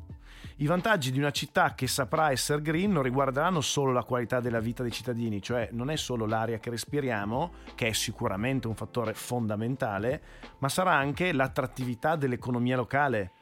I 0.57 0.67
vantaggi 0.67 1.11
di 1.11 1.19
una 1.19 1.31
città 1.31 1.75
che 1.75 1.87
saprà 1.87 2.31
essere 2.31 2.62
green 2.62 2.93
non 2.93 3.02
riguarderanno 3.02 3.61
solo 3.61 3.91
la 3.91 4.05
qualità 4.05 4.38
della 4.41 4.61
vita 4.61 4.83
dei 4.83 4.93
cittadini, 4.93 5.41
cioè 5.41 5.71
non 5.73 5.91
è 5.91 5.97
solo 5.97 6.26
l'aria 6.26 6.59
che 6.59 6.71
respiriamo, 6.71 7.52
che 7.75 7.88
è 7.88 7.93
sicuramente 7.93 8.69
un 8.69 8.75
fattore 8.75 9.14
fondamentale, 9.14 10.23
ma 10.59 10.69
sarà 10.69 10.93
anche 10.93 11.33
l'attrattività 11.33 12.17
dell'economia 12.17 12.76
locale, 12.76 13.33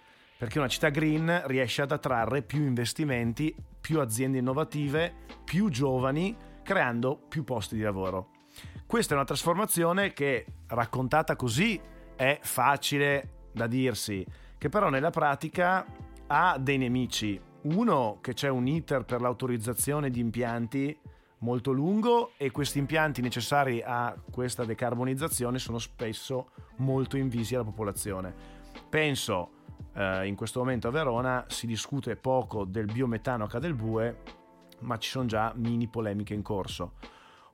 perché 0.40 0.58
una 0.58 0.68
città 0.68 0.88
green 0.88 1.42
riesce 1.44 1.82
ad 1.82 1.92
attrarre 1.92 2.40
più 2.40 2.62
investimenti, 2.64 3.54
più 3.78 4.00
aziende 4.00 4.38
innovative, 4.38 5.12
più 5.44 5.68
giovani, 5.68 6.34
creando 6.62 7.14
più 7.28 7.44
posti 7.44 7.76
di 7.76 7.82
lavoro. 7.82 8.30
Questa 8.86 9.12
è 9.12 9.16
una 9.16 9.26
trasformazione 9.26 10.14
che 10.14 10.46
raccontata 10.68 11.36
così 11.36 11.78
è 12.16 12.38
facile 12.40 13.48
da 13.52 13.66
dirsi, 13.66 14.24
che 14.56 14.70
però 14.70 14.88
nella 14.88 15.10
pratica 15.10 15.84
ha 16.28 16.56
dei 16.58 16.78
nemici. 16.78 17.38
Uno, 17.64 18.16
che 18.22 18.32
c'è 18.32 18.48
un 18.48 18.66
iter 18.66 19.04
per 19.04 19.20
l'autorizzazione 19.20 20.08
di 20.08 20.20
impianti 20.20 20.98
molto 21.40 21.70
lungo 21.70 22.32
e 22.38 22.50
questi 22.50 22.78
impianti 22.78 23.20
necessari 23.20 23.82
a 23.84 24.16
questa 24.30 24.64
decarbonizzazione 24.64 25.58
sono 25.58 25.78
spesso 25.78 26.52
molto 26.76 27.18
invisi 27.18 27.54
alla 27.54 27.64
popolazione. 27.64 28.34
Penso 28.88 29.58
eh, 29.94 30.26
in 30.26 30.34
questo 30.34 30.60
momento 30.60 30.88
a 30.88 30.90
Verona 30.90 31.44
si 31.48 31.66
discute 31.66 32.16
poco 32.16 32.64
del 32.64 32.86
biometano 32.86 33.44
a 33.44 33.48
Cadelbue, 33.48 34.22
ma 34.80 34.98
ci 34.98 35.10
sono 35.10 35.26
già 35.26 35.52
mini 35.56 35.88
polemiche 35.88 36.34
in 36.34 36.42
corso 36.42 36.92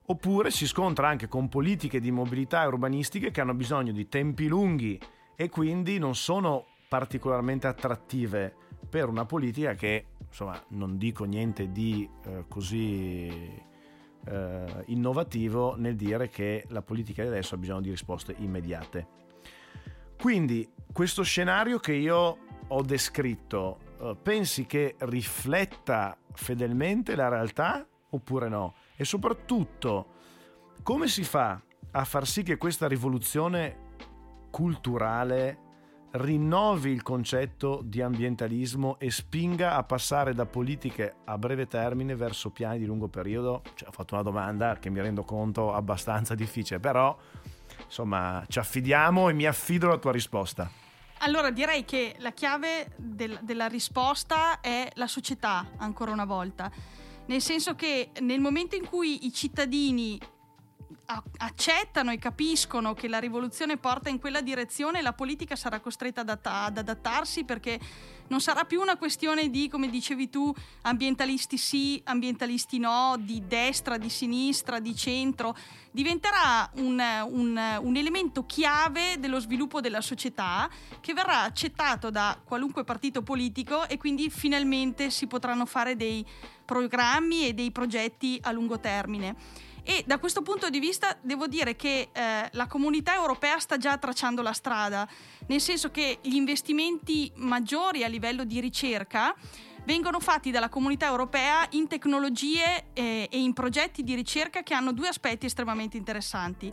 oppure 0.09 0.51
si 0.51 0.67
scontra 0.67 1.07
anche 1.07 1.27
con 1.27 1.49
politiche 1.49 1.99
di 1.99 2.11
mobilità 2.11 2.65
urbanistiche 2.65 3.31
che 3.31 3.41
hanno 3.41 3.53
bisogno 3.53 3.91
di 3.91 4.07
tempi 4.07 4.47
lunghi 4.47 4.99
e 5.35 5.49
quindi 5.49 5.97
non 5.97 6.15
sono 6.15 6.65
particolarmente 6.87 7.67
attrattive 7.67 8.55
per 8.89 9.09
una 9.09 9.25
politica 9.25 9.73
che, 9.73 10.05
insomma, 10.25 10.61
non 10.69 10.97
dico 10.97 11.25
niente 11.25 11.71
di 11.71 12.09
eh, 12.25 12.45
così 12.47 13.27
eh, 14.25 14.83
innovativo 14.85 15.75
nel 15.75 15.95
dire 15.95 16.29
che 16.29 16.65
la 16.69 16.81
politica 16.81 17.21
di 17.23 17.27
adesso 17.27 17.55
ha 17.55 17.57
bisogno 17.57 17.81
di 17.81 17.89
risposte 17.89 18.33
immediate. 18.37 19.15
Quindi 20.19 20.67
questo 20.91 21.21
scenario 21.23 21.77
che 21.79 21.93
io 21.93 22.37
ho 22.67 22.81
descritto, 22.81 23.77
eh, 24.01 24.17
pensi 24.21 24.65
che 24.65 24.95
rifletta 24.99 26.17
fedelmente 26.33 27.15
la 27.15 27.29
realtà 27.29 27.87
oppure 28.09 28.49
no? 28.49 28.73
E 28.95 29.05
soprattutto, 29.05 30.07
come 30.81 31.07
si 31.07 31.23
fa 31.23 31.61
a 31.91 32.03
far 32.03 32.25
sì 32.25 32.43
che 32.43 32.57
questa 32.57 32.87
rivoluzione 32.87 33.85
culturale 34.49 35.65
rinnovi 36.11 36.89
il 36.89 37.03
concetto 37.03 37.81
di 37.83 38.01
ambientalismo 38.01 38.97
e 38.97 39.11
spinga 39.11 39.75
a 39.75 39.83
passare 39.83 40.33
da 40.33 40.45
politiche 40.45 41.17
a 41.25 41.37
breve 41.37 41.67
termine 41.67 42.15
verso 42.15 42.49
piani 42.49 42.79
di 42.79 42.85
lungo 42.85 43.07
periodo? 43.07 43.61
Cioè, 43.75 43.89
ho 43.89 43.91
fatto 43.91 44.15
una 44.15 44.23
domanda 44.23 44.77
che 44.77 44.89
mi 44.89 44.99
rendo 44.99 45.23
conto 45.23 45.73
abbastanza 45.73 46.33
difficile, 46.33 46.79
però 46.79 47.15
insomma 47.87 48.45
ci 48.47 48.59
affidiamo 48.59 49.29
e 49.29 49.33
mi 49.33 49.45
affido 49.45 49.87
alla 49.87 49.97
tua 49.97 50.11
risposta. 50.11 50.69
Allora 51.21 51.49
direi 51.49 51.83
che 51.83 52.15
la 52.19 52.31
chiave 52.31 52.91
del, 52.95 53.39
della 53.41 53.65
risposta 53.65 54.61
è 54.61 54.87
la 54.93 55.07
società, 55.07 55.65
ancora 55.77 56.11
una 56.11 56.25
volta 56.25 56.71
nel 57.27 57.41
senso 57.41 57.75
che 57.75 58.11
nel 58.21 58.39
momento 58.39 58.75
in 58.75 58.85
cui 58.85 59.25
i 59.25 59.33
cittadini 59.33 60.19
accettano 61.37 62.11
e 62.11 62.17
capiscono 62.17 62.93
che 62.93 63.07
la 63.07 63.19
rivoluzione 63.19 63.77
porta 63.77 64.09
in 64.09 64.19
quella 64.19 64.41
direzione, 64.41 65.01
la 65.01 65.13
politica 65.13 65.55
sarà 65.55 65.79
costretta 65.79 66.21
ad, 66.21 66.29
ad, 66.41 66.77
adattarsi 66.77 67.43
perché 67.45 67.79
non 68.27 68.41
sarà 68.41 68.65
più 68.65 68.81
una 68.81 68.97
questione 68.97 69.49
di, 69.49 69.69
come 69.69 69.89
dicevi 69.89 70.29
tu, 70.29 70.53
ambientalisti 70.81 71.57
sì, 71.57 72.01
ambientalisti 72.03 72.77
no, 72.77 73.15
di 73.19 73.43
destra, 73.47 73.97
di 73.97 74.09
sinistra, 74.09 74.79
di 74.79 74.95
centro. 74.95 75.55
Diventerà 75.91 76.69
un, 76.75 77.01
un, 77.29 77.79
un 77.81 77.95
elemento 77.95 78.45
chiave 78.45 79.17
dello 79.19 79.39
sviluppo 79.39 79.79
della 79.79 80.01
società 80.01 80.69
che 80.99 81.13
verrà 81.13 81.43
accettato 81.43 82.09
da 82.09 82.37
qualunque 82.43 82.83
partito 82.83 83.21
politico 83.23 83.87
e 83.87 83.97
quindi 83.97 84.29
finalmente 84.29 85.09
si 85.09 85.25
potranno 85.27 85.65
fare 85.65 85.95
dei 85.95 86.25
programmi 86.65 87.47
e 87.47 87.53
dei 87.53 87.71
progetti 87.71 88.37
a 88.43 88.51
lungo 88.51 88.79
termine. 88.79 89.65
E 89.89 90.03
da 90.05 90.19
questo 90.19 90.41
punto 90.41 90.69
di 90.69 90.79
vista 90.79 91.17
devo 91.21 91.47
dire 91.47 91.77
che 91.77 92.09
eh, 92.11 92.49
la 92.51 92.67
comunità 92.67 93.15
europea 93.15 93.57
sta 93.57 93.77
già 93.77 93.97
tracciando 93.97 94.41
la 94.41 94.51
strada, 94.51 95.07
nel 95.47 95.61
senso 95.61 95.91
che 95.91 96.17
gli 96.21 96.35
investimenti 96.35 97.31
maggiori 97.35 98.03
a 98.03 98.09
livello 98.09 98.43
di 98.43 98.59
ricerca 98.59 99.33
vengono 99.85 100.19
fatti 100.19 100.51
dalla 100.51 100.67
comunità 100.67 101.07
europea 101.07 101.65
in 101.69 101.87
tecnologie 101.87 102.87
eh, 102.91 103.29
e 103.31 103.39
in 103.39 103.53
progetti 103.53 104.03
di 104.03 104.13
ricerca 104.13 104.61
che 104.61 104.73
hanno 104.73 104.91
due 104.91 105.07
aspetti 105.07 105.45
estremamente 105.45 105.95
interessanti. 105.95 106.69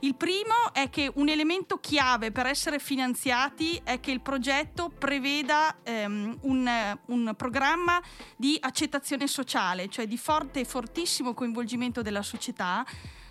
Il 0.00 0.14
primo 0.14 0.72
è 0.72 0.90
che 0.90 1.10
un 1.14 1.28
elemento 1.28 1.78
chiave 1.78 2.30
per 2.30 2.46
essere 2.46 2.78
finanziati 2.78 3.80
è 3.82 3.98
che 3.98 4.10
il 4.10 4.20
progetto 4.20 4.90
preveda 4.90 5.76
ehm, 5.82 6.38
un, 6.42 6.98
un, 7.06 7.34
programma 7.36 8.00
di 8.36 8.56
accettazione 8.60 9.26
sociale, 9.26 9.88
cioè 9.88 10.06
di 10.06 10.18
forte 10.18 10.60
e 10.60 10.64
fortissimo 10.64 11.32
coinvolgimento 11.32 12.02
della 12.02 12.22
società, 12.22 12.84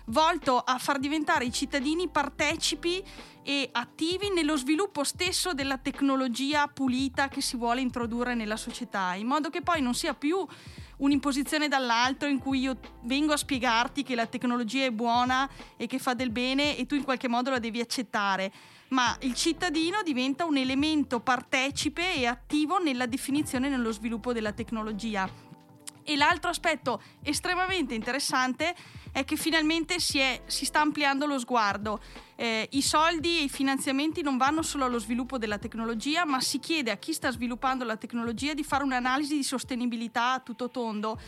volto 0.06 0.58
a 0.58 0.78
far 0.78 0.98
diventare 0.98 1.44
i 1.44 1.52
cittadini 1.52 2.08
partecipi 2.08 3.02
e 3.42 3.68
attivi 3.72 4.30
nello 4.30 4.56
sviluppo 4.56 5.04
stesso 5.04 5.52
della 5.52 5.78
tecnologia 5.78 6.66
pulita 6.66 7.28
che 7.28 7.40
si 7.40 7.56
vuole 7.56 7.80
introdurre 7.80 8.34
nella 8.34 8.56
società, 8.56 9.14
in 9.14 9.26
modo 9.26 9.50
che 9.50 9.62
poi 9.62 9.80
non 9.80 9.94
sia 9.94 10.14
più 10.14 10.44
un'imposizione 10.98 11.68
dall'alto 11.68 12.26
in 12.26 12.38
cui 12.38 12.60
io 12.60 12.78
vengo 13.02 13.32
a 13.32 13.36
spiegarti 13.36 14.02
che 14.02 14.14
la 14.14 14.26
tecnologia 14.26 14.84
è 14.84 14.90
buona 14.90 15.48
e 15.76 15.86
che 15.86 15.98
fa 15.98 16.14
del 16.14 16.30
bene 16.30 16.76
e 16.76 16.86
tu 16.86 16.94
in 16.94 17.04
qualche 17.04 17.28
modo 17.28 17.50
la 17.50 17.58
devi 17.58 17.80
accettare, 17.80 18.52
ma 18.88 19.16
il 19.20 19.34
cittadino 19.34 20.02
diventa 20.02 20.44
un 20.44 20.56
elemento 20.56 21.20
partecipe 21.20 22.14
e 22.14 22.26
attivo 22.26 22.78
nella 22.78 23.06
definizione 23.06 23.66
e 23.66 23.70
nello 23.70 23.92
sviluppo 23.92 24.32
della 24.32 24.52
tecnologia. 24.52 25.45
E 26.08 26.16
l'altro 26.16 26.50
aspetto 26.50 27.02
estremamente 27.24 27.94
interessante 27.94 28.74
è 29.10 29.24
che 29.24 29.34
finalmente 29.34 29.98
si, 29.98 30.18
è, 30.18 30.42
si 30.46 30.64
sta 30.64 30.80
ampliando 30.80 31.26
lo 31.26 31.36
sguardo. 31.38 32.00
Eh, 32.36 32.68
I 32.70 32.82
soldi 32.82 33.38
e 33.38 33.42
i 33.42 33.48
finanziamenti 33.48 34.22
non 34.22 34.36
vanno 34.36 34.62
solo 34.62 34.84
allo 34.84 35.00
sviluppo 35.00 35.36
della 35.36 35.58
tecnologia, 35.58 36.24
ma 36.24 36.40
si 36.40 36.60
chiede 36.60 36.92
a 36.92 36.96
chi 36.96 37.12
sta 37.12 37.32
sviluppando 37.32 37.84
la 37.84 37.96
tecnologia 37.96 38.54
di 38.54 38.62
fare 38.62 38.84
un'analisi 38.84 39.34
di 39.34 39.42
sostenibilità 39.42 40.34
a 40.34 40.40
tutto 40.40 40.70
tondo 40.70 41.18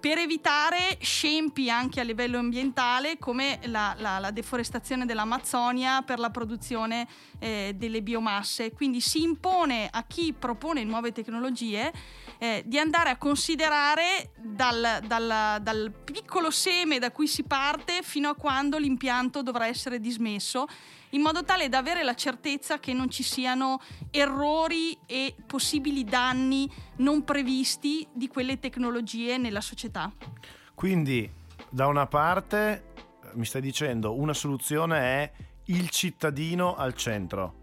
per 0.00 0.16
evitare 0.16 0.96
scempi 1.00 1.68
anche 1.68 2.00
a 2.00 2.02
livello 2.02 2.38
ambientale 2.38 3.18
come 3.18 3.60
la, 3.64 3.94
la, 3.98 4.18
la 4.18 4.30
deforestazione 4.30 5.04
dell'Amazzonia 5.04 6.00
per 6.00 6.18
la 6.18 6.30
produzione 6.30 7.06
eh, 7.38 7.74
delle 7.76 8.00
biomasse. 8.00 8.72
Quindi 8.72 9.02
si 9.02 9.22
impone 9.22 9.88
a 9.92 10.02
chi 10.04 10.32
propone 10.32 10.84
nuove 10.84 11.12
tecnologie 11.12 11.92
eh, 12.40 12.62
di 12.64 12.78
andare 12.78 13.10
a 13.10 13.18
considerare 13.18 14.32
dal, 14.34 15.00
dal, 15.06 15.58
dal 15.60 15.92
piccolo 16.02 16.50
seme 16.50 16.98
da 16.98 17.10
cui 17.10 17.26
si 17.26 17.42
parte 17.42 18.00
fino 18.02 18.30
a 18.30 18.34
quando 18.34 18.78
l'impianto 18.78 19.42
dovrà 19.42 19.66
essere 19.66 20.00
dismesso 20.00 20.66
in 21.10 21.20
modo 21.20 21.44
tale 21.44 21.68
da 21.68 21.78
avere 21.78 22.02
la 22.02 22.14
certezza 22.14 22.78
che 22.78 22.94
non 22.94 23.10
ci 23.10 23.22
siano 23.22 23.80
errori 24.10 24.96
e 25.04 25.34
possibili 25.46 26.04
danni 26.04 26.70
non 26.96 27.24
previsti 27.24 28.08
di 28.10 28.28
quelle 28.28 28.58
tecnologie 28.58 29.36
nella 29.36 29.60
società. 29.60 30.10
Quindi, 30.74 31.30
da 31.68 31.88
una 31.88 32.06
parte, 32.06 32.92
mi 33.34 33.44
stai 33.44 33.60
dicendo, 33.60 34.18
una 34.18 34.32
soluzione 34.32 34.98
è 34.98 35.32
il 35.66 35.90
cittadino 35.90 36.74
al 36.74 36.94
centro 36.94 37.59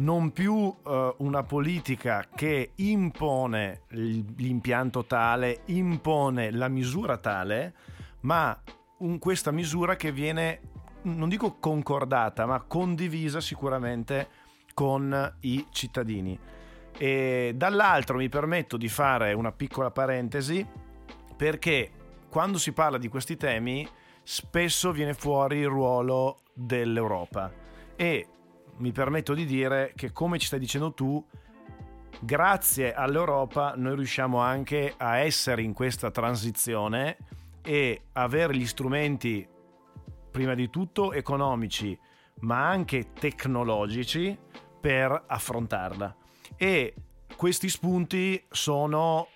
non 0.00 0.32
più 0.32 0.54
uh, 0.54 1.14
una 1.18 1.42
politica 1.42 2.26
che 2.34 2.72
impone 2.76 3.82
l'impianto 3.88 5.04
tale, 5.04 5.62
impone 5.66 6.50
la 6.50 6.68
misura 6.68 7.18
tale, 7.18 7.74
ma 8.20 8.58
un, 8.98 9.18
questa 9.18 9.50
misura 9.50 9.96
che 9.96 10.12
viene 10.12 10.60
non 11.02 11.28
dico 11.28 11.56
concordata, 11.58 12.46
ma 12.46 12.60
condivisa 12.60 13.40
sicuramente 13.40 14.28
con 14.74 15.36
i 15.40 15.66
cittadini. 15.70 16.38
E 16.96 17.52
dall'altro 17.54 18.16
mi 18.16 18.28
permetto 18.28 18.76
di 18.76 18.88
fare 18.88 19.32
una 19.32 19.52
piccola 19.52 19.90
parentesi 19.90 20.66
perché 21.36 21.90
quando 22.28 22.58
si 22.58 22.72
parla 22.72 22.98
di 22.98 23.08
questi 23.08 23.36
temi 23.36 23.88
spesso 24.22 24.92
viene 24.92 25.14
fuori 25.14 25.58
il 25.58 25.68
ruolo 25.68 26.40
dell'Europa 26.52 27.50
e 27.96 28.26
mi 28.80 28.92
permetto 28.92 29.34
di 29.34 29.44
dire 29.44 29.92
che 29.94 30.12
come 30.12 30.38
ci 30.38 30.46
stai 30.46 30.58
dicendo 30.58 30.92
tu 30.92 31.24
grazie 32.20 32.92
all'Europa 32.92 33.74
noi 33.76 33.94
riusciamo 33.94 34.38
anche 34.38 34.94
a 34.96 35.18
essere 35.18 35.62
in 35.62 35.72
questa 35.72 36.10
transizione 36.10 37.16
e 37.62 38.02
avere 38.12 38.56
gli 38.56 38.66
strumenti 38.66 39.46
prima 40.30 40.54
di 40.54 40.70
tutto 40.70 41.12
economici 41.12 41.98
ma 42.40 42.68
anche 42.68 43.12
tecnologici 43.12 44.36
per 44.80 45.24
affrontarla. 45.26 46.16
E 46.56 46.94
questi 47.36 47.68
spunti 47.68 48.42
sono 48.48 49.28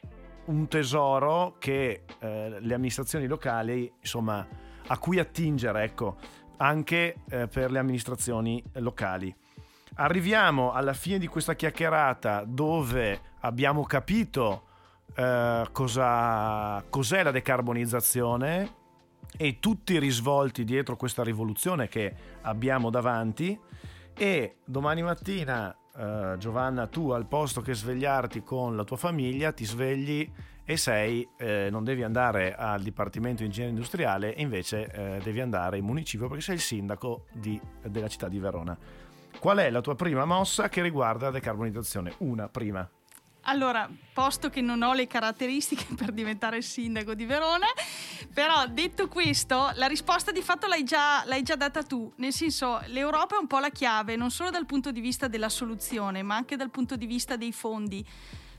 un 0.47 0.69
tesoro 0.69 1.57
che 1.59 2.05
eh, 2.19 2.57
le 2.61 2.75
amministrazioni 2.75 3.27
locali 3.27 3.91
insomma 4.01 4.47
a 4.87 4.99
cui 4.99 5.19
attingere 5.19 5.85
ecco 5.85 6.17
anche 6.59 7.17
eh, 7.29 7.47
per 7.49 7.71
le 7.71 7.79
amministrazioni 7.79 8.63
locali. 8.75 9.35
Arriviamo 9.97 10.73
alla 10.73 10.93
fine 10.93 11.19
di 11.19 11.27
questa 11.27 11.55
chiacchierata 11.55 12.45
dove 12.47 13.21
abbiamo 13.41 13.85
capito 13.85 14.65
eh, 15.15 15.69
cosa, 15.71 16.83
cos'è 16.89 17.23
la 17.23 17.31
decarbonizzazione 17.31 18.83
e 19.37 19.59
tutti 19.61 19.95
i 19.95 19.99
risvolti 19.99 20.65
dietro 20.65 20.97
questa 20.97 21.23
rivoluzione 21.23 21.89
che 21.89 22.15
abbiamo 22.43 22.91
davanti. 22.91 23.59
E 24.17 24.57
domani 24.65 25.03
mattina 25.03 25.77
eh, 25.97 26.35
Giovanna 26.39 26.87
tu 26.87 27.11
al 27.11 27.27
posto 27.27 27.61
che 27.61 27.75
svegliarti 27.75 28.43
con 28.43 28.77
la 28.77 28.85
tua 28.85 28.97
famiglia 28.97 29.53
ti 29.53 29.65
svegli 29.65 30.31
e 30.65 30.77
sei, 30.77 31.29
eh, 31.37 31.69
non 31.71 31.85
devi 31.85 32.03
andare 32.03 32.55
al 32.55 32.83
Dipartimento 32.83 33.41
di 33.41 33.47
Ingegneria 33.47 33.75
Industriale 33.75 34.35
invece 34.39 34.91
eh, 34.91 35.21
devi 35.23 35.41
andare 35.41 35.79
in 35.79 35.85
municipio 35.85 36.27
perché 36.27 36.43
sei 36.43 36.55
il 36.55 36.61
sindaco 36.61 37.27
di, 37.33 37.61
della 37.83 38.09
città 38.09 38.29
di 38.29 38.39
Verona. 38.39 38.77
Qual 39.39 39.59
è 39.59 39.69
la 39.71 39.83
tua 39.83 39.95
prima 39.95 40.25
mossa 40.25 40.69
che 40.69 40.81
riguarda 40.81 41.27
la 41.27 41.33
decarbonizzazione? 41.33 42.15
Una 42.19 42.49
prima. 42.49 42.89
Allora, 43.47 43.89
posto 44.13 44.49
che 44.49 44.61
non 44.61 44.83
ho 44.83 44.95
le 44.95 45.07
caratteristiche 45.07 45.93
per 45.97 46.13
diventare 46.13 46.63
sindaco 46.63 47.15
di 47.15 47.27
Verona, 47.27 47.67
però 48.33 48.67
detto 48.67 49.09
questo, 49.09 49.71
la 49.75 49.87
risposta 49.87 50.33
di 50.33 50.41
fatto 50.41 50.67
l'hai 50.67 50.85
già, 50.85 51.25
l'hai 51.27 51.43
già, 51.43 51.57
data 51.57 51.83
tu, 51.83 52.11
nel 52.17 52.33
senso 52.33 52.81
l'Europa 52.87 53.37
è 53.37 53.39
un 53.39 53.47
po' 53.47 53.59
la 53.59 53.71
chiave, 53.71 54.17
non 54.17 54.31
solo 54.31 54.51
dal 54.51 54.67
punto 54.67 54.93
di 54.93 55.01
vista 55.01 55.29
della 55.29 55.49
soluzione, 55.49 56.23
ma 56.23 56.37
anche 56.37 56.57
dal 56.57 56.71
punto 56.71 56.97
di 56.97 57.07
vista 57.07 57.37
dei 57.37 57.53
fondi, 57.53 58.05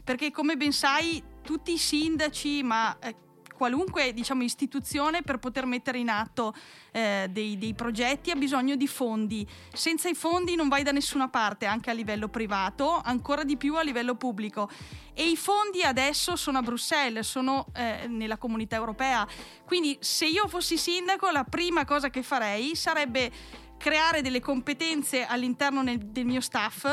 perché 0.04 0.32
come 0.32 0.56
ben 0.56 0.72
sai 0.72 1.24
tutti 1.42 1.74
i 1.74 1.78
sindaci, 1.78 2.62
ma 2.62 2.98
eh, 3.00 3.16
qualunque 3.56 4.14
diciamo, 4.14 4.44
istituzione 4.44 5.22
per 5.22 5.38
poter 5.38 5.66
mettere 5.66 5.98
in 5.98 6.10
atto 6.10 6.54
eh, 6.92 7.28
dei, 7.30 7.58
dei, 7.58 7.74
progetti 7.74 8.32
ha 8.32 8.36
bisogno 8.36 8.76
di 8.76 8.88
fondi. 8.88 9.48
Senza 9.74 10.10
i 10.10 10.14
fondi 10.14 10.56
non 10.56 10.68
vai 10.68 10.84
da 10.84 10.92
nessuna 10.92 11.28
parte, 11.30 11.66
anche 11.66 11.90
a 11.90 11.94
livello 11.94 12.28
privato, 12.28 13.02
ancora 13.04 13.44
di 13.44 13.58
più 13.58 13.76
a 13.76 13.82
livello 13.82 14.16
pubblico. 14.16 14.70
E 15.14 15.30
i 15.30 15.38
fondi 15.38 15.82
adesso 15.82 16.36
sono 16.36 16.58
a 16.58 16.62
Bruxelles, 16.62 17.28
sono 17.28 17.68
eh, 17.74 18.06
nella 18.08 18.38
comunità 18.38 18.76
europea. 18.76 19.28
Quindi 19.66 19.98
se 20.02 20.26
io 20.26 20.48
fossi 20.48 20.78
sindaco, 20.78 21.30
la 21.32 21.46
prima 21.46 21.86
cosa 21.86 22.10
che 22.10 22.22
farei 22.22 22.76
sarebbe 22.76 23.32
creare 23.78 24.22
delle 24.22 24.40
competenze 24.40 25.26
all'interno 25.26 25.84
del 25.84 26.26
mio 26.26 26.42
staff 26.42 26.86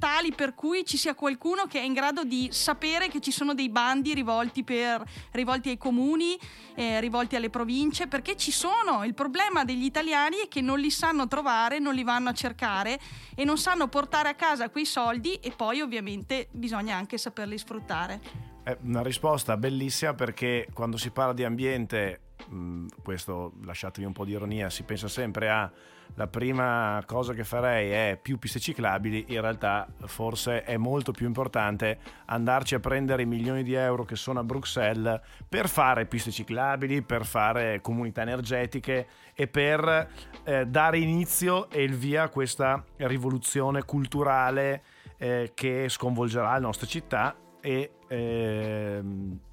tali 0.00 0.32
per 0.32 0.54
cui 0.56 0.84
ci 0.84 0.96
sia 0.96 1.14
qualcuno 1.14 1.66
che 1.66 1.78
è 1.78 1.84
in 1.84 1.92
grado 1.92 2.24
di 2.24 2.48
sapere 2.50 3.08
che 3.08 3.20
ci 3.20 3.30
sono 3.30 3.54
dei 3.54 3.68
bandi 3.68 4.14
rivolti, 4.14 4.64
per, 4.64 5.04
rivolti 5.30 5.68
ai 5.68 5.78
comuni, 5.78 6.36
eh, 6.74 6.98
rivolti 6.98 7.36
alle 7.36 7.50
province, 7.50 8.08
perché 8.08 8.36
ci 8.36 8.50
sono. 8.50 9.04
Il 9.04 9.14
problema 9.14 9.62
degli 9.62 9.84
italiani 9.84 10.38
è 10.44 10.48
che 10.48 10.60
non 10.60 10.80
li 10.80 10.90
sanno 10.90 11.28
trovare, 11.28 11.78
non 11.78 11.94
li 11.94 12.02
vanno 12.02 12.30
a 12.30 12.32
cercare 12.32 12.98
e 13.36 13.44
non 13.44 13.58
sanno 13.58 13.86
portare 13.86 14.30
a 14.30 14.34
casa 14.34 14.70
quei 14.70 14.86
soldi 14.86 15.34
e 15.34 15.52
poi 15.52 15.80
ovviamente 15.80 16.48
bisogna 16.50 16.96
anche 16.96 17.18
saperli 17.18 17.58
sfruttare. 17.58 18.20
È 18.62 18.76
una 18.82 19.02
risposta 19.02 19.56
bellissima 19.56 20.14
perché 20.14 20.66
quando 20.72 20.96
si 20.96 21.10
parla 21.10 21.34
di 21.34 21.44
ambiente, 21.44 22.20
mh, 22.48 22.86
questo 23.02 23.52
lasciatemi 23.64 24.06
un 24.06 24.12
po' 24.12 24.24
di 24.24 24.32
ironia, 24.32 24.70
si 24.70 24.82
pensa 24.82 25.08
sempre 25.08 25.50
a 25.50 25.70
la 26.14 26.26
prima 26.26 27.02
cosa 27.06 27.32
che 27.32 27.44
farei 27.44 27.90
è 27.90 28.18
più 28.20 28.38
piste 28.38 28.58
ciclabili, 28.60 29.26
in 29.28 29.40
realtà 29.40 29.86
forse 30.06 30.64
è 30.64 30.76
molto 30.76 31.12
più 31.12 31.26
importante 31.26 31.98
andarci 32.26 32.74
a 32.74 32.80
prendere 32.80 33.22
i 33.22 33.26
milioni 33.26 33.62
di 33.62 33.74
euro 33.74 34.04
che 34.04 34.16
sono 34.16 34.40
a 34.40 34.44
Bruxelles 34.44 35.20
per 35.48 35.68
fare 35.68 36.06
piste 36.06 36.30
ciclabili, 36.30 37.02
per 37.02 37.24
fare 37.24 37.80
comunità 37.80 38.22
energetiche 38.22 39.06
e 39.34 39.48
per 39.48 40.08
eh, 40.44 40.66
dare 40.66 40.98
inizio 40.98 41.70
e 41.70 41.82
il 41.82 41.94
via 41.94 42.24
a 42.24 42.28
questa 42.28 42.84
rivoluzione 42.96 43.84
culturale 43.84 44.82
eh, 45.16 45.52
che 45.54 45.88
sconvolgerà 45.88 46.54
le 46.54 46.60
nostre 46.60 46.86
città 46.86 47.34
e 47.60 47.92
eh, 48.08 49.02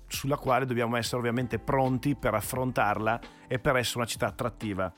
sulla 0.08 0.38
quale 0.38 0.66
dobbiamo 0.66 0.96
essere 0.96 1.18
ovviamente 1.18 1.60
pronti 1.60 2.16
per 2.16 2.34
affrontarla 2.34 3.20
e 3.48 3.60
per 3.60 3.76
essere 3.76 4.00
una 4.00 4.08
città 4.08 4.28
attrattiva. 4.28 4.92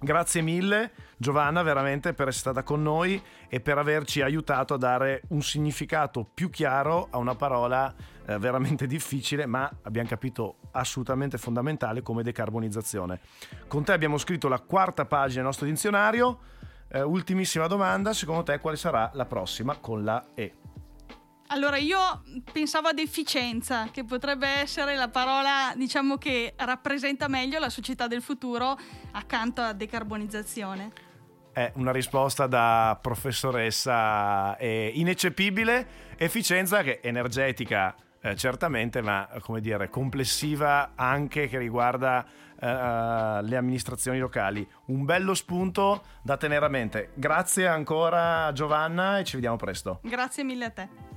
Grazie 0.00 0.42
mille 0.42 0.92
Giovanna 1.16 1.62
veramente 1.62 2.14
per 2.14 2.28
essere 2.28 2.52
stata 2.52 2.62
con 2.62 2.80
noi 2.80 3.20
e 3.48 3.60
per 3.60 3.78
averci 3.78 4.22
aiutato 4.22 4.74
a 4.74 4.78
dare 4.78 5.22
un 5.30 5.42
significato 5.42 6.24
più 6.32 6.50
chiaro 6.50 7.08
a 7.10 7.18
una 7.18 7.34
parola 7.34 7.92
eh, 8.24 8.38
veramente 8.38 8.86
difficile 8.88 9.46
ma 9.46 9.68
abbiamo 9.82 10.08
capito 10.08 10.58
assolutamente 10.70 11.36
fondamentale 11.36 12.02
come 12.02 12.22
decarbonizzazione. 12.22 13.18
Con 13.66 13.82
te 13.82 13.90
abbiamo 13.90 14.18
scritto 14.18 14.46
la 14.46 14.60
quarta 14.60 15.04
pagina 15.04 15.36
del 15.36 15.44
nostro 15.46 15.66
dizionario. 15.66 16.38
Eh, 16.90 17.02
ultimissima 17.02 17.66
domanda, 17.66 18.12
secondo 18.12 18.44
te 18.44 18.60
quale 18.60 18.76
sarà 18.76 19.10
la 19.14 19.26
prossima 19.26 19.78
con 19.78 20.04
la 20.04 20.24
E? 20.34 20.57
Allora, 21.50 21.78
io 21.78 21.98
pensavo 22.52 22.88
ad 22.88 22.98
efficienza, 22.98 23.88
che 23.90 24.04
potrebbe 24.04 24.46
essere 24.46 24.96
la 24.96 25.08
parola, 25.08 25.72
diciamo, 25.76 26.18
che 26.18 26.52
rappresenta 26.56 27.26
meglio 27.26 27.58
la 27.58 27.70
società 27.70 28.06
del 28.06 28.20
futuro 28.20 28.78
accanto 29.12 29.62
a 29.62 29.72
decarbonizzazione. 29.72 30.92
È 31.52 31.72
una 31.76 31.90
risposta 31.90 32.46
da 32.46 32.98
professoressa 33.00 34.56
eh, 34.58 34.92
ineccepibile, 34.94 36.14
efficienza 36.16 36.82
che 36.82 37.00
energetica 37.02 37.94
eh, 38.20 38.36
certamente, 38.36 39.00
ma 39.00 39.26
come 39.40 39.60
dire, 39.60 39.88
complessiva 39.88 40.92
anche 40.96 41.48
che 41.48 41.56
riguarda 41.56 42.26
eh, 42.60 43.42
le 43.42 43.56
amministrazioni 43.56 44.18
locali. 44.18 44.68
Un 44.86 45.06
bello 45.06 45.32
spunto 45.32 46.02
da 46.22 46.36
tenere 46.36 46.66
a 46.66 46.68
mente. 46.68 47.12
Grazie 47.14 47.66
ancora 47.66 48.52
Giovanna 48.52 49.18
e 49.18 49.24
ci 49.24 49.36
vediamo 49.36 49.56
presto. 49.56 50.00
Grazie 50.02 50.44
mille 50.44 50.64
a 50.66 50.70
te. 50.70 51.16